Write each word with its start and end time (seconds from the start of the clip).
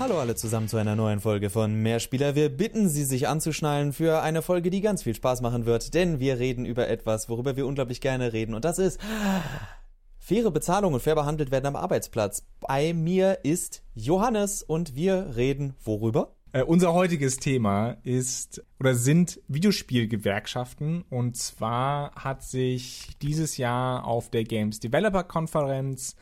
Hallo 0.00 0.20
alle 0.20 0.36
zusammen 0.36 0.68
zu 0.68 0.76
einer 0.76 0.94
neuen 0.94 1.18
Folge 1.18 1.50
von 1.50 1.74
Mehrspieler. 1.74 2.36
Wir 2.36 2.50
bitten 2.50 2.88
Sie, 2.88 3.02
sich 3.02 3.26
anzuschnallen 3.26 3.92
für 3.92 4.22
eine 4.22 4.42
Folge, 4.42 4.70
die 4.70 4.80
ganz 4.80 5.02
viel 5.02 5.16
Spaß 5.16 5.40
machen 5.40 5.66
wird, 5.66 5.92
denn 5.92 6.20
wir 6.20 6.38
reden 6.38 6.66
über 6.66 6.86
etwas, 6.86 7.28
worüber 7.28 7.56
wir 7.56 7.66
unglaublich 7.66 8.00
gerne 8.00 8.32
reden 8.32 8.54
und 8.54 8.64
das 8.64 8.78
ist 8.78 9.00
faire 10.20 10.52
Bezahlung 10.52 10.94
und 10.94 11.00
fair 11.00 11.16
behandelt 11.16 11.50
werden 11.50 11.66
am 11.66 11.74
Arbeitsplatz. 11.74 12.44
Bei 12.60 12.94
mir 12.94 13.40
ist 13.42 13.82
Johannes 13.94 14.62
und 14.62 14.94
wir 14.94 15.32
reden 15.34 15.74
worüber? 15.82 16.36
Äh, 16.52 16.62
unser 16.62 16.94
heutiges 16.94 17.38
Thema 17.38 17.96
ist 18.04 18.64
oder 18.78 18.94
sind 18.94 19.40
Videospielgewerkschaften 19.48 21.02
und 21.10 21.36
zwar 21.36 22.14
hat 22.14 22.44
sich 22.44 23.16
dieses 23.20 23.56
Jahr 23.56 24.06
auf 24.06 24.30
der 24.30 24.44
Games 24.44 24.78
Developer 24.78 25.24
Konferenz 25.24 26.14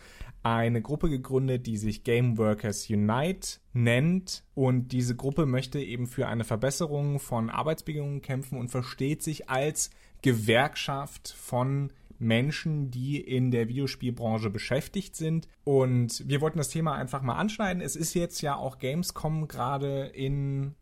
eine 0.54 0.80
Gruppe 0.80 1.10
gegründet, 1.10 1.66
die 1.66 1.76
sich 1.76 2.04
Game 2.04 2.38
Workers 2.38 2.88
Unite 2.88 3.58
nennt. 3.72 4.44
Und 4.54 4.92
diese 4.92 5.16
Gruppe 5.16 5.44
möchte 5.44 5.80
eben 5.80 6.06
für 6.06 6.28
eine 6.28 6.44
Verbesserung 6.44 7.18
von 7.18 7.50
Arbeitsbedingungen 7.50 8.22
kämpfen 8.22 8.58
und 8.58 8.68
versteht 8.68 9.22
sich 9.22 9.50
als 9.50 9.90
Gewerkschaft 10.22 11.34
von 11.36 11.92
Menschen, 12.18 12.90
die 12.90 13.20
in 13.20 13.50
der 13.50 13.68
Videospielbranche 13.68 14.48
beschäftigt 14.50 15.16
sind. 15.16 15.48
Und 15.64 16.22
wir 16.26 16.40
wollten 16.40 16.58
das 16.58 16.68
Thema 16.68 16.94
einfach 16.94 17.22
mal 17.22 17.34
anschneiden. 17.34 17.82
Es 17.82 17.96
ist 17.96 18.14
jetzt 18.14 18.40
ja 18.40 18.56
auch 18.56 18.78
Gamescom 18.78 19.48
gerade 19.48 20.06
in 20.06 20.74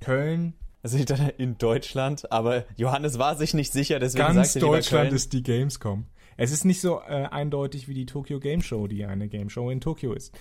Köln. 0.00 0.54
Also 0.82 0.98
in 1.38 1.56
Deutschland, 1.56 2.30
aber 2.30 2.66
Johannes 2.76 3.18
war 3.18 3.36
sich 3.36 3.54
nicht 3.54 3.72
sicher, 3.72 3.98
deswegen 3.98 4.34
Ganz 4.34 4.52
Deutschland 4.52 5.14
ist 5.14 5.32
die 5.32 5.42
Gamescom. 5.42 6.04
Es 6.36 6.50
ist 6.50 6.64
nicht 6.64 6.80
so 6.80 7.00
äh, 7.00 7.26
eindeutig 7.30 7.88
wie 7.88 7.94
die 7.94 8.06
Tokyo 8.06 8.40
Game 8.40 8.62
Show, 8.62 8.86
die 8.86 9.04
eine 9.04 9.28
Game 9.28 9.50
Show 9.50 9.70
in 9.70 9.80
Tokio 9.80 10.12
ist. 10.12 10.36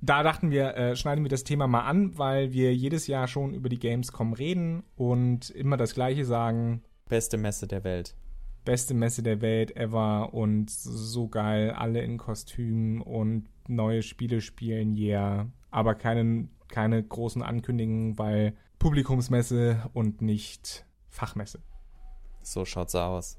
Da 0.00 0.22
dachten 0.22 0.50
wir, 0.50 0.76
äh, 0.76 0.96
schneiden 0.96 1.24
wir 1.24 1.30
das 1.30 1.44
Thema 1.44 1.66
mal 1.66 1.84
an, 1.84 2.18
weil 2.18 2.52
wir 2.52 2.74
jedes 2.74 3.06
Jahr 3.06 3.28
schon 3.28 3.54
über 3.54 3.68
die 3.68 3.78
Gamescom 3.78 4.34
reden 4.34 4.82
und 4.94 5.50
immer 5.50 5.76
das 5.76 5.94
Gleiche 5.94 6.24
sagen. 6.24 6.82
Beste 7.08 7.38
Messe 7.38 7.66
der 7.66 7.82
Welt. 7.84 8.14
Beste 8.64 8.94
Messe 8.94 9.22
der 9.22 9.40
Welt 9.40 9.76
ever 9.76 10.34
und 10.34 10.70
so 10.70 11.28
geil, 11.28 11.70
alle 11.70 12.02
in 12.02 12.18
Kostümen 12.18 13.00
und 13.00 13.48
neue 13.68 14.02
Spiele 14.02 14.40
spielen, 14.40 14.96
yeah. 14.96 15.46
Aber 15.70 15.94
keine, 15.94 16.48
keine 16.68 17.02
großen 17.02 17.42
Ankündigungen, 17.42 18.18
weil 18.18 18.54
Publikumsmesse 18.78 19.88
und 19.94 20.20
nicht 20.20 20.84
Fachmesse. 21.08 21.60
So 22.42 22.64
schaut's 22.64 22.94
aus. 22.94 23.38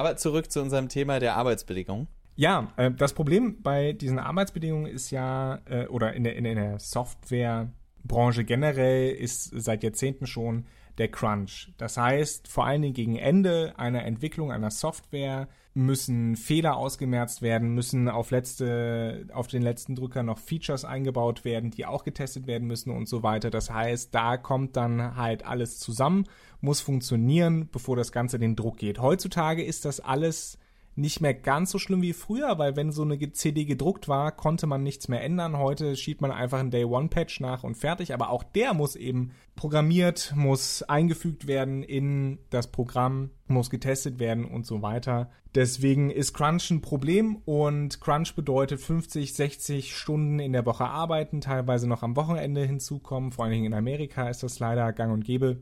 Aber 0.00 0.16
zurück 0.16 0.50
zu 0.50 0.62
unserem 0.62 0.88
Thema 0.88 1.20
der 1.20 1.36
Arbeitsbedingungen. 1.36 2.08
Ja, 2.34 2.72
äh, 2.78 2.90
das 2.90 3.12
Problem 3.12 3.60
bei 3.60 3.92
diesen 3.92 4.18
Arbeitsbedingungen 4.18 4.86
ist 4.86 5.10
ja, 5.10 5.60
äh, 5.66 5.88
oder 5.88 6.14
in 6.14 6.24
der, 6.24 6.36
in 6.36 6.44
der 6.44 6.78
Softwarebranche 6.78 8.44
generell 8.44 9.10
ist 9.10 9.50
seit 9.54 9.82
Jahrzehnten 9.82 10.26
schon 10.26 10.64
der 10.96 11.08
Crunch. 11.08 11.74
Das 11.76 11.98
heißt, 11.98 12.48
vor 12.48 12.64
allen 12.64 12.80
Dingen 12.80 12.94
gegen 12.94 13.16
Ende 13.16 13.74
einer 13.76 14.06
Entwicklung 14.06 14.50
einer 14.50 14.70
Software 14.70 15.48
müssen 15.74 16.34
Fehler 16.34 16.76
ausgemerzt 16.76 17.42
werden, 17.42 17.74
müssen 17.74 18.08
auf 18.08 18.30
letzte, 18.30 19.26
auf 19.34 19.48
den 19.48 19.60
letzten 19.60 19.94
Drücker 19.94 20.22
noch 20.22 20.38
Features 20.38 20.86
eingebaut 20.86 21.44
werden, 21.44 21.70
die 21.70 21.84
auch 21.84 22.04
getestet 22.04 22.46
werden 22.46 22.66
müssen 22.66 22.90
und 22.90 23.06
so 23.06 23.22
weiter. 23.22 23.50
Das 23.50 23.70
heißt, 23.70 24.14
da 24.14 24.38
kommt 24.38 24.76
dann 24.76 25.16
halt 25.16 25.44
alles 25.44 25.78
zusammen, 25.78 26.24
muss 26.60 26.80
funktionieren, 26.80 27.68
bevor 27.70 27.96
das 27.96 28.12
Ganze 28.12 28.38
den 28.38 28.56
Druck 28.56 28.78
geht. 28.78 29.00
Heutzutage 29.00 29.64
ist 29.64 29.84
das 29.84 30.00
alles 30.00 30.58
nicht 30.96 31.20
mehr 31.20 31.34
ganz 31.34 31.70
so 31.70 31.78
schlimm 31.78 32.02
wie 32.02 32.12
früher, 32.12 32.58
weil 32.58 32.76
wenn 32.76 32.92
so 32.92 33.02
eine 33.02 33.32
CD 33.32 33.64
gedruckt 33.64 34.08
war, 34.08 34.32
konnte 34.32 34.66
man 34.66 34.82
nichts 34.82 35.08
mehr 35.08 35.22
ändern. 35.22 35.56
Heute 35.56 35.96
schiebt 35.96 36.20
man 36.20 36.32
einfach 36.32 36.58
einen 36.58 36.70
Day-One-Patch 36.70 37.40
nach 37.40 37.62
und 37.62 37.76
fertig. 37.76 38.12
Aber 38.12 38.30
auch 38.30 38.42
der 38.42 38.74
muss 38.74 38.96
eben 38.96 39.30
programmiert, 39.56 40.32
muss 40.36 40.82
eingefügt 40.82 41.46
werden 41.46 41.82
in 41.82 42.38
das 42.50 42.70
Programm, 42.70 43.30
muss 43.46 43.70
getestet 43.70 44.18
werden 44.18 44.44
und 44.44 44.66
so 44.66 44.82
weiter. 44.82 45.30
Deswegen 45.54 46.10
ist 46.10 46.34
Crunch 46.34 46.70
ein 46.70 46.80
Problem 46.80 47.36
und 47.44 48.00
Crunch 48.00 48.34
bedeutet 48.34 48.80
50, 48.80 49.34
60 49.34 49.96
Stunden 49.96 50.38
in 50.38 50.52
der 50.52 50.66
Woche 50.66 50.84
arbeiten, 50.84 51.40
teilweise 51.40 51.88
noch 51.88 52.02
am 52.02 52.16
Wochenende 52.16 52.64
hinzukommen. 52.64 53.32
Vor 53.32 53.44
allen 53.44 53.54
Dingen 53.54 53.66
in 53.66 53.74
Amerika 53.74 54.28
ist 54.28 54.42
das 54.42 54.58
leider 54.58 54.92
gang 54.92 55.12
und 55.12 55.24
gäbe. 55.24 55.58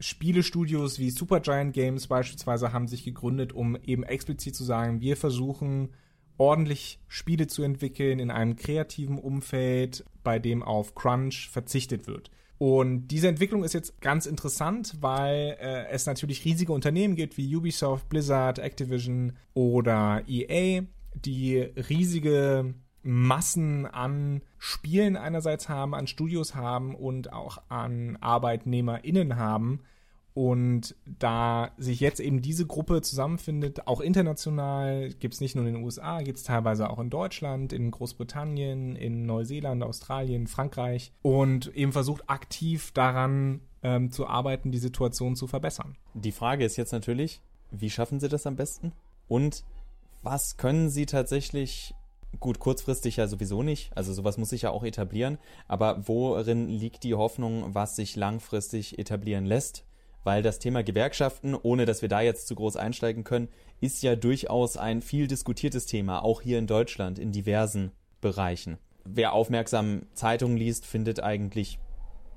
Spielestudios 0.00 0.98
wie 0.98 1.10
Supergiant 1.10 1.72
Games 1.72 2.06
beispielsweise 2.06 2.72
haben 2.72 2.88
sich 2.88 3.04
gegründet, 3.04 3.52
um 3.52 3.76
eben 3.76 4.04
explizit 4.04 4.54
zu 4.54 4.64
sagen, 4.64 5.00
wir 5.00 5.16
versuchen 5.16 5.90
ordentlich 6.36 7.00
Spiele 7.08 7.48
zu 7.48 7.62
entwickeln 7.62 8.20
in 8.20 8.30
einem 8.30 8.56
kreativen 8.56 9.18
Umfeld, 9.18 10.04
bei 10.22 10.38
dem 10.38 10.62
auf 10.62 10.94
Crunch 10.94 11.48
verzichtet 11.50 12.06
wird. 12.06 12.30
Und 12.58 13.08
diese 13.08 13.28
Entwicklung 13.28 13.62
ist 13.62 13.72
jetzt 13.72 14.00
ganz 14.00 14.26
interessant, 14.26 14.96
weil 15.00 15.56
äh, 15.60 15.88
es 15.90 16.06
natürlich 16.06 16.44
riesige 16.44 16.72
Unternehmen 16.72 17.14
gibt 17.14 17.36
wie 17.36 17.54
Ubisoft, 17.54 18.08
Blizzard, 18.08 18.58
Activision 18.58 19.34
oder 19.54 20.22
EA, 20.26 20.82
die 21.14 21.58
riesige 21.58 22.74
Massen 23.02 23.86
an 23.86 24.42
Spielen 24.58 25.16
einerseits 25.16 25.68
haben, 25.68 25.94
an 25.94 26.06
Studios 26.06 26.54
haben 26.54 26.94
und 26.94 27.32
auch 27.32 27.58
an 27.68 28.16
ArbeitnehmerInnen 28.20 29.36
haben. 29.36 29.80
Und 30.34 30.94
da 31.04 31.72
sich 31.78 31.98
jetzt 31.98 32.20
eben 32.20 32.42
diese 32.42 32.64
Gruppe 32.64 33.02
zusammenfindet, 33.02 33.88
auch 33.88 34.00
international, 34.00 35.10
gibt 35.18 35.34
es 35.34 35.40
nicht 35.40 35.56
nur 35.56 35.66
in 35.66 35.74
den 35.74 35.82
USA, 35.82 36.20
gibt 36.20 36.38
es 36.38 36.44
teilweise 36.44 36.90
auch 36.90 37.00
in 37.00 37.10
Deutschland, 37.10 37.72
in 37.72 37.90
Großbritannien, 37.90 38.94
in 38.94 39.26
Neuseeland, 39.26 39.82
Australien, 39.82 40.46
Frankreich 40.46 41.12
und 41.22 41.74
eben 41.74 41.90
versucht 41.90 42.30
aktiv 42.30 42.92
daran 42.92 43.62
ähm, 43.82 44.12
zu 44.12 44.28
arbeiten, 44.28 44.70
die 44.70 44.78
Situation 44.78 45.34
zu 45.34 45.48
verbessern. 45.48 45.96
Die 46.14 46.30
Frage 46.30 46.64
ist 46.64 46.76
jetzt 46.76 46.92
natürlich, 46.92 47.40
wie 47.72 47.90
schaffen 47.90 48.20
Sie 48.20 48.28
das 48.28 48.46
am 48.46 48.54
besten? 48.54 48.92
Und 49.26 49.64
was 50.22 50.56
können 50.56 50.88
Sie 50.88 51.06
tatsächlich 51.06 51.94
Gut, 52.40 52.58
kurzfristig 52.58 53.16
ja 53.16 53.26
sowieso 53.26 53.62
nicht. 53.62 53.90
Also 53.96 54.12
sowas 54.12 54.38
muss 54.38 54.50
sich 54.50 54.62
ja 54.62 54.70
auch 54.70 54.84
etablieren. 54.84 55.38
Aber 55.66 56.06
worin 56.06 56.68
liegt 56.68 57.04
die 57.04 57.14
Hoffnung, 57.14 57.74
was 57.74 57.96
sich 57.96 58.16
langfristig 58.16 58.98
etablieren 58.98 59.46
lässt? 59.46 59.84
Weil 60.24 60.42
das 60.42 60.58
Thema 60.58 60.82
Gewerkschaften, 60.82 61.54
ohne 61.54 61.86
dass 61.86 62.02
wir 62.02 62.08
da 62.08 62.20
jetzt 62.20 62.48
zu 62.48 62.54
groß 62.54 62.76
einsteigen 62.76 63.24
können, 63.24 63.48
ist 63.80 64.02
ja 64.02 64.14
durchaus 64.14 64.76
ein 64.76 65.00
viel 65.00 65.26
diskutiertes 65.26 65.86
Thema, 65.86 66.22
auch 66.22 66.42
hier 66.42 66.58
in 66.58 66.66
Deutschland 66.66 67.18
in 67.18 67.32
diversen 67.32 67.92
Bereichen. 68.20 68.78
Wer 69.04 69.32
aufmerksam 69.32 70.02
Zeitungen 70.12 70.58
liest, 70.58 70.84
findet 70.84 71.22
eigentlich 71.22 71.78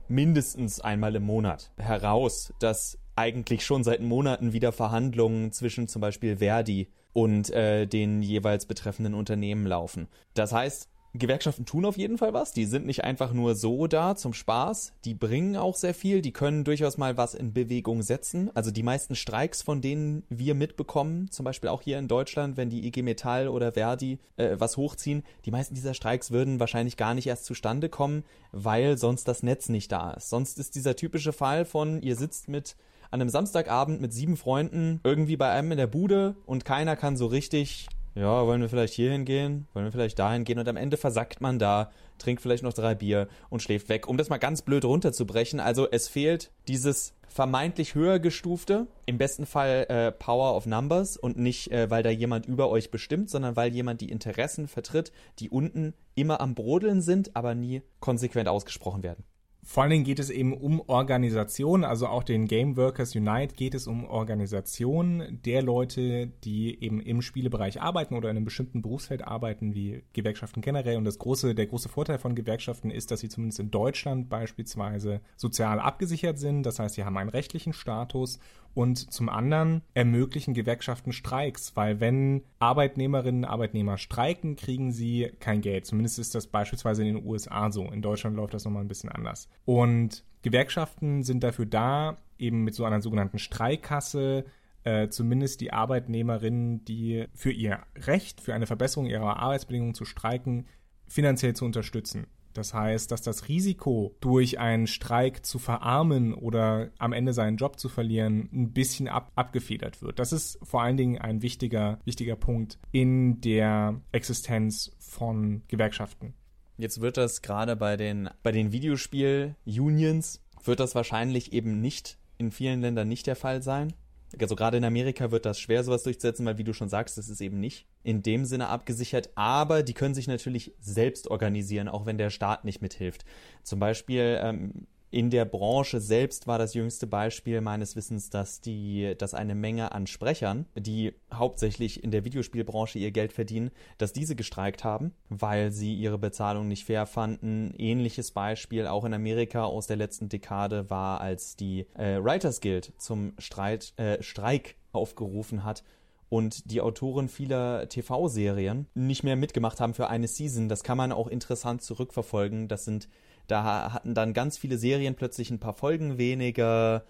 mindestens 0.07 0.79
einmal 0.79 1.15
im 1.15 1.23
Monat 1.23 1.71
heraus, 1.77 2.53
dass 2.59 2.97
eigentlich 3.15 3.65
schon 3.65 3.83
seit 3.83 4.01
Monaten 4.01 4.53
wieder 4.53 4.71
Verhandlungen 4.71 5.51
zwischen 5.51 5.87
zum 5.87 6.01
Beispiel 6.01 6.37
Verdi 6.37 6.87
und 7.13 7.49
äh, 7.51 7.85
den 7.87 8.21
jeweils 8.21 8.65
betreffenden 8.65 9.13
Unternehmen 9.13 9.65
laufen. 9.65 10.07
Das 10.33 10.53
heißt, 10.53 10.89
Gewerkschaften 11.13 11.65
tun 11.65 11.83
auf 11.83 11.97
jeden 11.97 12.17
Fall 12.17 12.33
was. 12.33 12.53
Die 12.53 12.63
sind 12.65 12.85
nicht 12.85 13.03
einfach 13.03 13.33
nur 13.33 13.55
so 13.55 13.87
da 13.87 14.15
zum 14.15 14.33
Spaß. 14.33 14.93
Die 15.03 15.13
bringen 15.13 15.57
auch 15.57 15.75
sehr 15.75 15.93
viel. 15.93 16.21
Die 16.21 16.31
können 16.31 16.63
durchaus 16.63 16.97
mal 16.97 17.17
was 17.17 17.33
in 17.33 17.51
Bewegung 17.51 18.01
setzen. 18.01 18.49
Also 18.55 18.71
die 18.71 18.83
meisten 18.83 19.15
Streiks, 19.15 19.61
von 19.61 19.81
denen 19.81 20.23
wir 20.29 20.55
mitbekommen, 20.55 21.29
zum 21.29 21.43
Beispiel 21.43 21.69
auch 21.69 21.81
hier 21.81 21.99
in 21.99 22.07
Deutschland, 22.07 22.55
wenn 22.55 22.69
die 22.69 22.87
IG 22.87 23.01
Metall 23.01 23.49
oder 23.49 23.73
Verdi 23.73 24.19
äh, 24.37 24.55
was 24.57 24.77
hochziehen, 24.77 25.23
die 25.43 25.51
meisten 25.51 25.75
dieser 25.75 25.93
Streiks 25.93 26.31
würden 26.31 26.61
wahrscheinlich 26.61 26.95
gar 26.95 27.13
nicht 27.13 27.27
erst 27.27 27.43
zustande 27.43 27.89
kommen, 27.89 28.23
weil 28.53 28.97
sonst 28.97 29.27
das 29.27 29.43
Netz 29.43 29.67
nicht 29.67 29.91
da 29.91 30.11
ist. 30.11 30.29
Sonst 30.29 30.59
ist 30.59 30.75
dieser 30.75 30.95
typische 30.95 31.33
Fall 31.33 31.65
von, 31.65 32.01
ihr 32.01 32.15
sitzt 32.15 32.47
mit 32.47 32.77
an 33.11 33.19
einem 33.19 33.29
Samstagabend 33.29 34.01
mit 34.01 34.13
sieben 34.13 34.37
Freunden 34.37 35.01
irgendwie 35.03 35.37
bei 35.37 35.51
einem 35.51 35.71
in 35.71 35.77
der 35.77 35.87
Bude 35.87 36.35
und 36.45 36.65
keiner 36.65 36.95
kann 36.95 37.17
so 37.17 37.27
richtig, 37.27 37.87
ja, 38.15 38.45
wollen 38.47 38.61
wir 38.61 38.69
vielleicht 38.69 38.93
hier 38.93 39.11
hingehen, 39.11 39.67
wollen 39.73 39.85
wir 39.85 39.91
vielleicht 39.91 40.17
dahin 40.17 40.45
gehen 40.45 40.59
und 40.59 40.67
am 40.67 40.77
Ende 40.77 40.95
versackt 40.95 41.41
man 41.41 41.59
da, 41.59 41.91
trinkt 42.17 42.41
vielleicht 42.41 42.63
noch 42.63 42.73
drei 42.73 42.95
Bier 42.95 43.27
und 43.49 43.61
schläft 43.61 43.89
weg. 43.89 44.07
Um 44.07 44.17
das 44.17 44.29
mal 44.29 44.37
ganz 44.37 44.61
blöd 44.61 44.85
runterzubrechen, 44.85 45.59
also 45.59 45.89
es 45.91 46.07
fehlt 46.07 46.51
dieses 46.69 47.13
vermeintlich 47.27 47.95
höher 47.95 48.19
gestufte, 48.19 48.87
im 49.05 49.17
besten 49.17 49.45
Fall 49.45 49.85
äh, 49.89 50.11
Power 50.11 50.55
of 50.55 50.65
Numbers 50.65 51.17
und 51.17 51.37
nicht, 51.37 51.71
äh, 51.71 51.89
weil 51.89 52.03
da 52.03 52.09
jemand 52.09 52.45
über 52.45 52.69
euch 52.69 52.91
bestimmt, 52.91 53.29
sondern 53.29 53.55
weil 53.55 53.73
jemand 53.73 54.01
die 54.01 54.09
Interessen 54.09 54.67
vertritt, 54.67 55.11
die 55.39 55.49
unten 55.49 55.93
immer 56.15 56.41
am 56.41 56.55
Brodeln 56.55 57.01
sind, 57.01 57.35
aber 57.35 57.55
nie 57.55 57.81
konsequent 57.99 58.47
ausgesprochen 58.47 59.03
werden. 59.03 59.23
Vor 59.63 59.83
allen 59.83 59.91
Dingen 59.91 60.03
geht 60.03 60.17
es 60.17 60.31
eben 60.31 60.53
um 60.53 60.81
Organisation, 60.87 61.83
also 61.83 62.07
auch 62.07 62.23
den 62.23 62.47
Game 62.47 62.77
Workers 62.77 63.15
Unite 63.15 63.53
geht 63.55 63.75
es 63.75 63.85
um 63.85 64.05
Organisation 64.05 65.39
der 65.45 65.61
Leute, 65.61 66.27
die 66.43 66.83
eben 66.83 66.99
im 66.99 67.21
Spielebereich 67.21 67.79
arbeiten 67.79 68.15
oder 68.15 68.31
in 68.31 68.37
einem 68.37 68.45
bestimmten 68.45 68.81
Berufsfeld 68.81 69.23
arbeiten, 69.23 69.75
wie 69.75 70.03
Gewerkschaften 70.13 70.61
generell. 70.61 70.97
Und 70.97 71.05
das 71.05 71.19
große, 71.19 71.53
der 71.53 71.67
große 71.67 71.89
Vorteil 71.89 72.17
von 72.17 72.33
Gewerkschaften 72.33 72.89
ist, 72.89 73.11
dass 73.11 73.19
sie 73.19 73.29
zumindest 73.29 73.59
in 73.59 73.69
Deutschland 73.69 74.29
beispielsweise 74.29 75.21
sozial 75.37 75.79
abgesichert 75.79 76.39
sind. 76.39 76.63
Das 76.63 76.79
heißt, 76.79 76.95
sie 76.95 77.03
haben 77.03 77.17
einen 77.17 77.29
rechtlichen 77.29 77.73
Status 77.73 78.39
Und 78.73 79.11
zum 79.11 79.29
anderen 79.29 79.81
ermöglichen 79.93 80.53
Gewerkschaften 80.53 81.11
Streiks, 81.11 81.75
weil 81.75 81.99
wenn 81.99 82.43
Arbeitnehmerinnen 82.59 83.43
und 83.43 83.49
Arbeitnehmer 83.49 83.97
streiken, 83.97 84.55
kriegen 84.55 84.91
sie 84.91 85.31
kein 85.39 85.61
Geld. 85.61 85.85
Zumindest 85.85 86.19
ist 86.19 86.35
das 86.35 86.47
beispielsweise 86.47 87.05
in 87.05 87.15
den 87.15 87.25
USA 87.25 87.71
so. 87.71 87.83
In 87.85 88.01
Deutschland 88.01 88.35
läuft 88.35 88.53
das 88.53 88.65
nochmal 88.65 88.83
ein 88.83 88.87
bisschen 88.87 89.09
anders. 89.09 89.49
Und 89.65 90.23
Gewerkschaften 90.41 91.23
sind 91.23 91.43
dafür 91.43 91.65
da, 91.65 92.17
eben 92.37 92.63
mit 92.63 92.73
so 92.73 92.85
einer 92.85 93.01
sogenannten 93.01 93.39
Streikkasse 93.39 94.45
äh, 94.83 95.09
zumindest 95.09 95.61
die 95.61 95.73
Arbeitnehmerinnen, 95.73 96.83
die 96.85 97.27
für 97.33 97.51
ihr 97.51 97.79
Recht, 97.95 98.41
für 98.41 98.53
eine 98.53 98.65
Verbesserung 98.65 99.05
ihrer 99.05 99.37
Arbeitsbedingungen 99.37 99.93
zu 99.93 100.05
streiken, 100.05 100.65
finanziell 101.07 101.55
zu 101.55 101.65
unterstützen. 101.65 102.27
Das 102.53 102.73
heißt, 102.73 103.11
dass 103.11 103.21
das 103.21 103.47
Risiko, 103.47 104.15
durch 104.19 104.59
einen 104.59 104.87
Streik 104.87 105.45
zu 105.45 105.59
verarmen 105.59 106.33
oder 106.33 106.91
am 106.97 107.13
Ende 107.13 107.33
seinen 107.33 107.57
Job 107.57 107.79
zu 107.79 107.89
verlieren, 107.89 108.49
ein 108.51 108.73
bisschen 108.73 109.07
ab, 109.07 109.31
abgefedert 109.35 110.01
wird. 110.01 110.19
Das 110.19 110.33
ist 110.33 110.59
vor 110.63 110.81
allen 110.81 110.97
Dingen 110.97 111.17
ein 111.19 111.41
wichtiger, 111.41 111.99
wichtiger 112.05 112.35
Punkt 112.35 112.79
in 112.91 113.41
der 113.41 114.01
Existenz 114.11 114.95
von 114.99 115.63
Gewerkschaften. 115.67 116.33
Jetzt 116.77 117.01
wird 117.01 117.17
das 117.17 117.41
gerade 117.41 117.75
bei 117.75 117.95
den, 117.95 118.29
bei 118.43 118.51
den 118.51 118.71
Videospiel-Unions, 118.71 120.41
wird 120.63 120.79
das 120.79 120.95
wahrscheinlich 120.95 121.53
eben 121.53 121.79
nicht 121.79 122.17
in 122.37 122.51
vielen 122.51 122.81
Ländern 122.81 123.07
nicht 123.07 123.27
der 123.27 123.35
Fall 123.35 123.61
sein. 123.61 123.93
Also 124.39 124.55
gerade 124.55 124.77
in 124.77 124.83
Amerika 124.85 125.31
wird 125.31 125.45
das 125.45 125.59
schwer, 125.59 125.83
sowas 125.83 126.03
durchzusetzen, 126.03 126.45
weil 126.45 126.57
wie 126.57 126.63
du 126.63 126.73
schon 126.73 126.89
sagst, 126.89 127.17
das 127.17 127.29
ist 127.29 127.41
eben 127.41 127.59
nicht 127.59 127.85
in 128.03 128.23
dem 128.23 128.45
Sinne 128.45 128.67
abgesichert, 128.67 129.29
aber 129.35 129.83
die 129.83 129.93
können 129.93 130.13
sich 130.13 130.27
natürlich 130.27 130.73
selbst 130.79 131.29
organisieren, 131.29 131.89
auch 131.89 132.05
wenn 132.05 132.17
der 132.17 132.29
Staat 132.29 132.63
nicht 132.63 132.81
mithilft. 132.81 133.25
Zum 133.63 133.79
Beispiel 133.79 134.39
ähm, 134.41 134.87
in 135.11 135.29
der 135.29 135.43
Branche 135.43 135.99
selbst 135.99 136.47
war 136.47 136.57
das 136.57 136.73
jüngste 136.73 137.05
Beispiel 137.05 137.59
meines 137.59 137.97
Wissens, 137.97 138.29
dass 138.29 138.61
die, 138.61 139.13
dass 139.17 139.33
eine 139.33 139.55
Menge 139.55 139.91
an 139.91 140.07
Sprechern, 140.07 140.65
die 140.75 141.13
hauptsächlich 141.33 142.01
in 142.01 142.11
der 142.11 142.23
Videospielbranche 142.23 142.97
ihr 142.97 143.11
Geld 143.11 143.33
verdienen, 143.33 143.71
dass 143.97 144.13
diese 144.13 144.37
gestreikt 144.37 144.85
haben, 144.85 145.13
weil 145.27 145.71
sie 145.71 145.93
ihre 145.95 146.17
Bezahlung 146.17 146.69
nicht 146.69 146.85
fair 146.85 147.05
fanden. 147.05 147.73
Ähnliches 147.77 148.31
Beispiel 148.31 148.87
auch 148.87 149.03
in 149.03 149.13
Amerika 149.13 149.65
aus 149.65 149.85
der 149.85 149.97
letzten 149.97 150.29
Dekade 150.29 150.89
war, 150.89 151.19
als 151.19 151.57
die 151.57 151.87
äh, 151.95 152.23
Writers 152.23 152.61
Guild 152.61 152.93
zum 152.97 153.33
Streit, 153.37 153.93
äh, 153.97 154.23
Streik 154.23 154.75
aufgerufen 154.93 155.65
hat 155.65 155.83
und 156.29 156.71
die 156.71 156.79
Autoren 156.79 157.27
vieler 157.27 157.89
TV-Serien 157.89 158.87
nicht 158.93 159.23
mehr 159.23 159.35
mitgemacht 159.35 159.81
haben 159.81 159.93
für 159.93 160.07
eine 160.07 160.29
Season. 160.29 160.69
Das 160.69 160.83
kann 160.83 160.97
man 160.97 161.11
auch 161.11 161.27
interessant 161.27 161.81
zurückverfolgen. 161.81 162.69
Das 162.69 162.85
sind 162.85 163.09
da 163.47 163.91
hatten 163.93 164.13
dann 164.13 164.33
ganz 164.33 164.57
viele 164.57 164.77
Serien 164.77 165.15
plötzlich 165.15 165.51
ein 165.51 165.59
paar 165.59 165.73
Folgen 165.73 166.17
weniger. 166.17 167.03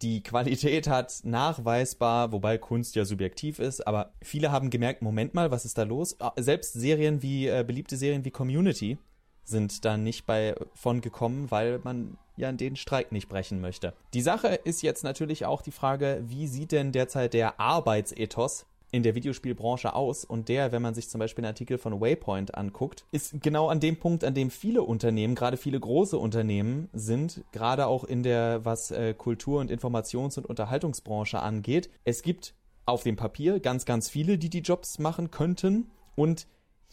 Die 0.00 0.22
Qualität 0.22 0.88
hat 0.88 1.20
nachweisbar, 1.24 2.32
wobei 2.32 2.58
Kunst 2.58 2.96
ja 2.96 3.04
subjektiv 3.04 3.58
ist, 3.58 3.86
aber 3.86 4.12
viele 4.22 4.50
haben 4.50 4.70
gemerkt, 4.70 5.02
Moment 5.02 5.34
mal, 5.34 5.50
was 5.50 5.64
ist 5.64 5.78
da 5.78 5.84
los? 5.84 6.16
Ah, 6.20 6.32
selbst 6.36 6.72
Serien 6.72 7.22
wie, 7.22 7.46
äh, 7.46 7.64
beliebte 7.66 7.96
Serien 7.96 8.24
wie 8.24 8.30
Community 8.30 8.98
sind 9.44 9.84
da 9.84 9.96
nicht 9.96 10.26
bei 10.26 10.54
von 10.74 11.00
gekommen, 11.00 11.50
weil 11.50 11.80
man 11.82 12.16
ja 12.36 12.50
den 12.52 12.76
Streik 12.76 13.12
nicht 13.12 13.28
brechen 13.28 13.60
möchte. 13.60 13.92
Die 14.14 14.22
Sache 14.22 14.48
ist 14.48 14.82
jetzt 14.82 15.04
natürlich 15.04 15.46
auch 15.46 15.62
die 15.62 15.72
Frage, 15.72 16.22
wie 16.24 16.46
sieht 16.46 16.72
denn 16.72 16.92
derzeit 16.92 17.34
der 17.34 17.60
Arbeitsethos 17.60 18.66
in 18.92 19.02
der 19.02 19.14
Videospielbranche 19.14 19.94
aus 19.94 20.24
und 20.24 20.48
der, 20.48 20.70
wenn 20.70 20.82
man 20.82 20.94
sich 20.94 21.08
zum 21.08 21.18
Beispiel 21.18 21.42
einen 21.42 21.52
Artikel 21.52 21.78
von 21.78 22.00
Waypoint 22.00 22.54
anguckt, 22.54 23.06
ist 23.10 23.42
genau 23.42 23.68
an 23.68 23.80
dem 23.80 23.98
Punkt, 23.98 24.22
an 24.22 24.34
dem 24.34 24.50
viele 24.50 24.82
Unternehmen, 24.82 25.34
gerade 25.34 25.56
viele 25.56 25.80
große 25.80 26.18
Unternehmen 26.18 26.88
sind, 26.92 27.42
gerade 27.52 27.86
auch 27.86 28.04
in 28.04 28.22
der, 28.22 28.64
was 28.64 28.90
äh, 28.90 29.14
Kultur- 29.14 29.60
und 29.60 29.70
Informations- 29.70 30.36
und 30.36 30.46
Unterhaltungsbranche 30.46 31.40
angeht. 31.40 31.90
Es 32.04 32.22
gibt 32.22 32.54
auf 32.84 33.02
dem 33.02 33.16
Papier 33.16 33.60
ganz, 33.60 33.86
ganz 33.86 34.10
viele, 34.10 34.36
die 34.36 34.50
die 34.50 34.60
Jobs 34.60 34.98
machen 34.98 35.30
könnten 35.30 35.90
und 36.14 36.46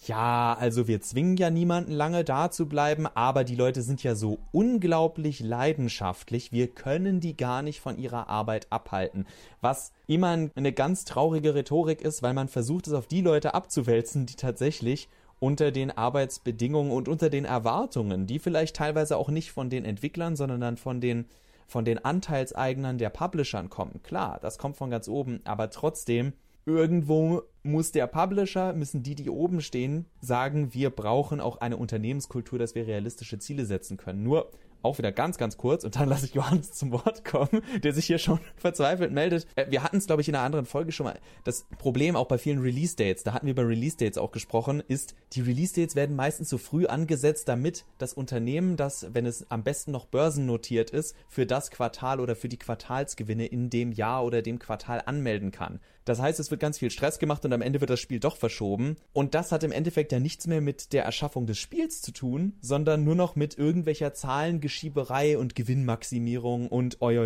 ja, 0.06 0.56
also 0.58 0.88
wir 0.88 1.02
zwingen 1.02 1.36
ja 1.38 1.50
niemanden 1.50 1.92
lange 1.92 2.24
da 2.24 2.52
zu 2.52 2.68
bleiben, 2.68 3.06
aber 3.08 3.44
die 3.44 3.56
Leute 3.56 3.82
sind 3.82 4.02
ja 4.02 4.16
so 4.16 4.40
unglaublich 4.52 5.42
leidenschaftlich, 5.42 6.52
wir 6.52 6.68
können 6.68 7.20
die 7.20 7.36
gar 7.36 7.62
nicht 7.62 7.82
von 7.82 7.98
ihrer 7.98 8.30
Arbeit 8.30 8.68
abhalten. 8.70 9.26
Was 9.62 9.92
immer 10.08 10.50
eine 10.56 10.72
ganz 10.72 11.04
traurige 11.06 11.54
Rhetorik 11.54 12.02
ist, 12.02 12.24
weil 12.24 12.34
man 12.34 12.48
versucht 12.48 12.88
es 12.88 12.94
auf 12.94 13.08
die 13.08 13.22
Leute 13.22 13.54
abzuwälzen, 13.54 14.26
die 14.26 14.36
tatsächlich 14.36 15.10
unter 15.40 15.72
den 15.72 15.92
Arbeitsbedingungen 15.92 16.92
und 16.92 17.08
unter 17.08 17.30
den 17.30 17.46
Erwartungen, 17.46 18.28
die 18.28 18.40
vielleicht 18.40 18.76
teilweise 18.76 19.18
auch 19.18 19.30
nicht 19.30 19.52
von 19.52 19.70
den 19.70 19.86
Entwicklern, 19.86 20.36
sondern 20.36 20.62
dann 20.62 20.78
von 20.78 21.02
den 21.02 21.26
von 21.68 21.86
den 21.86 22.04
Anteilseignern 22.04 22.98
der 22.98 23.12
Publishern 23.12 23.70
kommen. 23.70 24.02
Klar, 24.02 24.40
das 24.42 24.58
kommt 24.58 24.76
von 24.76 24.90
ganz 24.90 25.08
oben, 25.08 25.40
aber 25.44 25.70
trotzdem 25.70 26.34
irgendwo 26.70 27.42
muss 27.64 27.92
der 27.92 28.08
Publisher, 28.08 28.74
müssen 28.74 29.04
die, 29.04 29.16
die 29.16 29.30
oben 29.30 29.62
stehen, 29.62 30.06
sagen, 30.22 30.74
wir 30.74 30.90
brauchen 30.90 31.42
auch 31.42 31.58
eine 31.58 31.78
Unternehmenskultur, 31.78 32.58
dass 32.60 32.76
wir 32.76 32.88
realistische 32.88 33.40
Ziele 33.40 33.66
setzen 33.66 33.98
können. 33.98 34.24
Nur 34.24 34.52
auch 34.82 34.98
wieder 34.98 35.12
ganz, 35.12 35.38
ganz 35.38 35.58
kurz 35.58 35.84
und 35.84 35.96
dann 35.98 36.08
lasse 36.08 36.26
ich 36.26 36.34
Johannes 36.34 36.72
zum 36.74 36.92
Wort 36.92 37.26
kommen, 37.26 37.62
der 37.84 37.94
sich 37.94 38.06
hier 38.06 38.18
schon 38.18 38.40
verzweifelt 38.56 39.12
meldet. 39.12 39.46
Äh, 39.56 39.70
wir 39.70 39.84
hatten 39.84 39.98
es, 39.98 40.08
glaube 40.08 40.22
ich, 40.22 40.30
in 40.30 40.36
einer 40.36 40.46
anderen 40.46 40.66
Folge 40.66 40.92
schon 40.92 41.06
mal. 41.06 41.20
Das 41.44 41.66
Problem 41.78 42.16
auch 42.16 42.28
bei 42.28 42.38
vielen 42.38 42.60
Release-Dates, 42.60 43.24
da 43.24 43.34
hatten 43.34 43.46
wir 43.46 43.52
über 43.52 43.68
Release-Dates 43.68 44.18
auch 44.18 44.32
gesprochen, 44.32 44.82
ist, 44.88 45.16
die 45.34 45.42
Release-Dates 45.42 45.96
werden 45.96 46.16
meistens 46.16 46.50
so 46.50 46.58
früh 46.58 46.86
angesetzt, 46.86 47.48
damit 47.50 47.86
das 47.98 48.14
Unternehmen, 48.14 48.78
das, 48.78 49.14
wenn 49.14 49.26
es 49.26 49.50
am 49.52 49.64
besten 49.64 49.92
noch 49.92 50.06
börsennotiert 50.06 50.92
ist, 50.92 51.16
für 51.28 51.46
das 51.46 51.72
Quartal 51.72 52.20
oder 52.20 52.36
für 52.36 52.50
die 52.50 52.58
Quartalsgewinne 52.58 53.48
in 53.48 53.70
dem 53.70 53.92
Jahr 53.92 54.24
oder 54.24 54.42
dem 54.42 54.60
Quartal 54.60 55.04
anmelden 55.06 55.52
kann. 55.52 55.80
Das 56.10 56.20
heißt, 56.20 56.40
es 56.40 56.50
wird 56.50 56.60
ganz 56.60 56.80
viel 56.80 56.90
Stress 56.90 57.20
gemacht 57.20 57.46
und 57.46 57.54
am 57.54 57.62
Ende 57.62 57.82
wird 57.82 57.92
das 57.92 58.00
Spiel 58.00 58.20
doch 58.20 58.36
verschoben. 58.36 58.96
Und 59.14 59.36
das 59.36 59.52
hat 59.52 59.64
im 59.64 59.72
Endeffekt 59.72 60.12
ja 60.12 60.20
nichts 60.20 60.48
mehr 60.48 60.60
mit 60.60 60.92
der 60.92 61.04
Erschaffung 61.04 61.46
des 61.46 61.60
Spiels 61.60 62.02
zu 62.02 62.12
tun, 62.12 62.54
sondern 62.62 63.04
nur 63.04 63.14
noch 63.14 63.36
mit 63.36 63.60
irgendwelcher 63.60 64.16
Zahlengeschieberei 64.16 65.38
und 65.38 65.54
Gewinnmaximierung 65.54 66.68
und 66.68 67.00
oi 67.00 67.20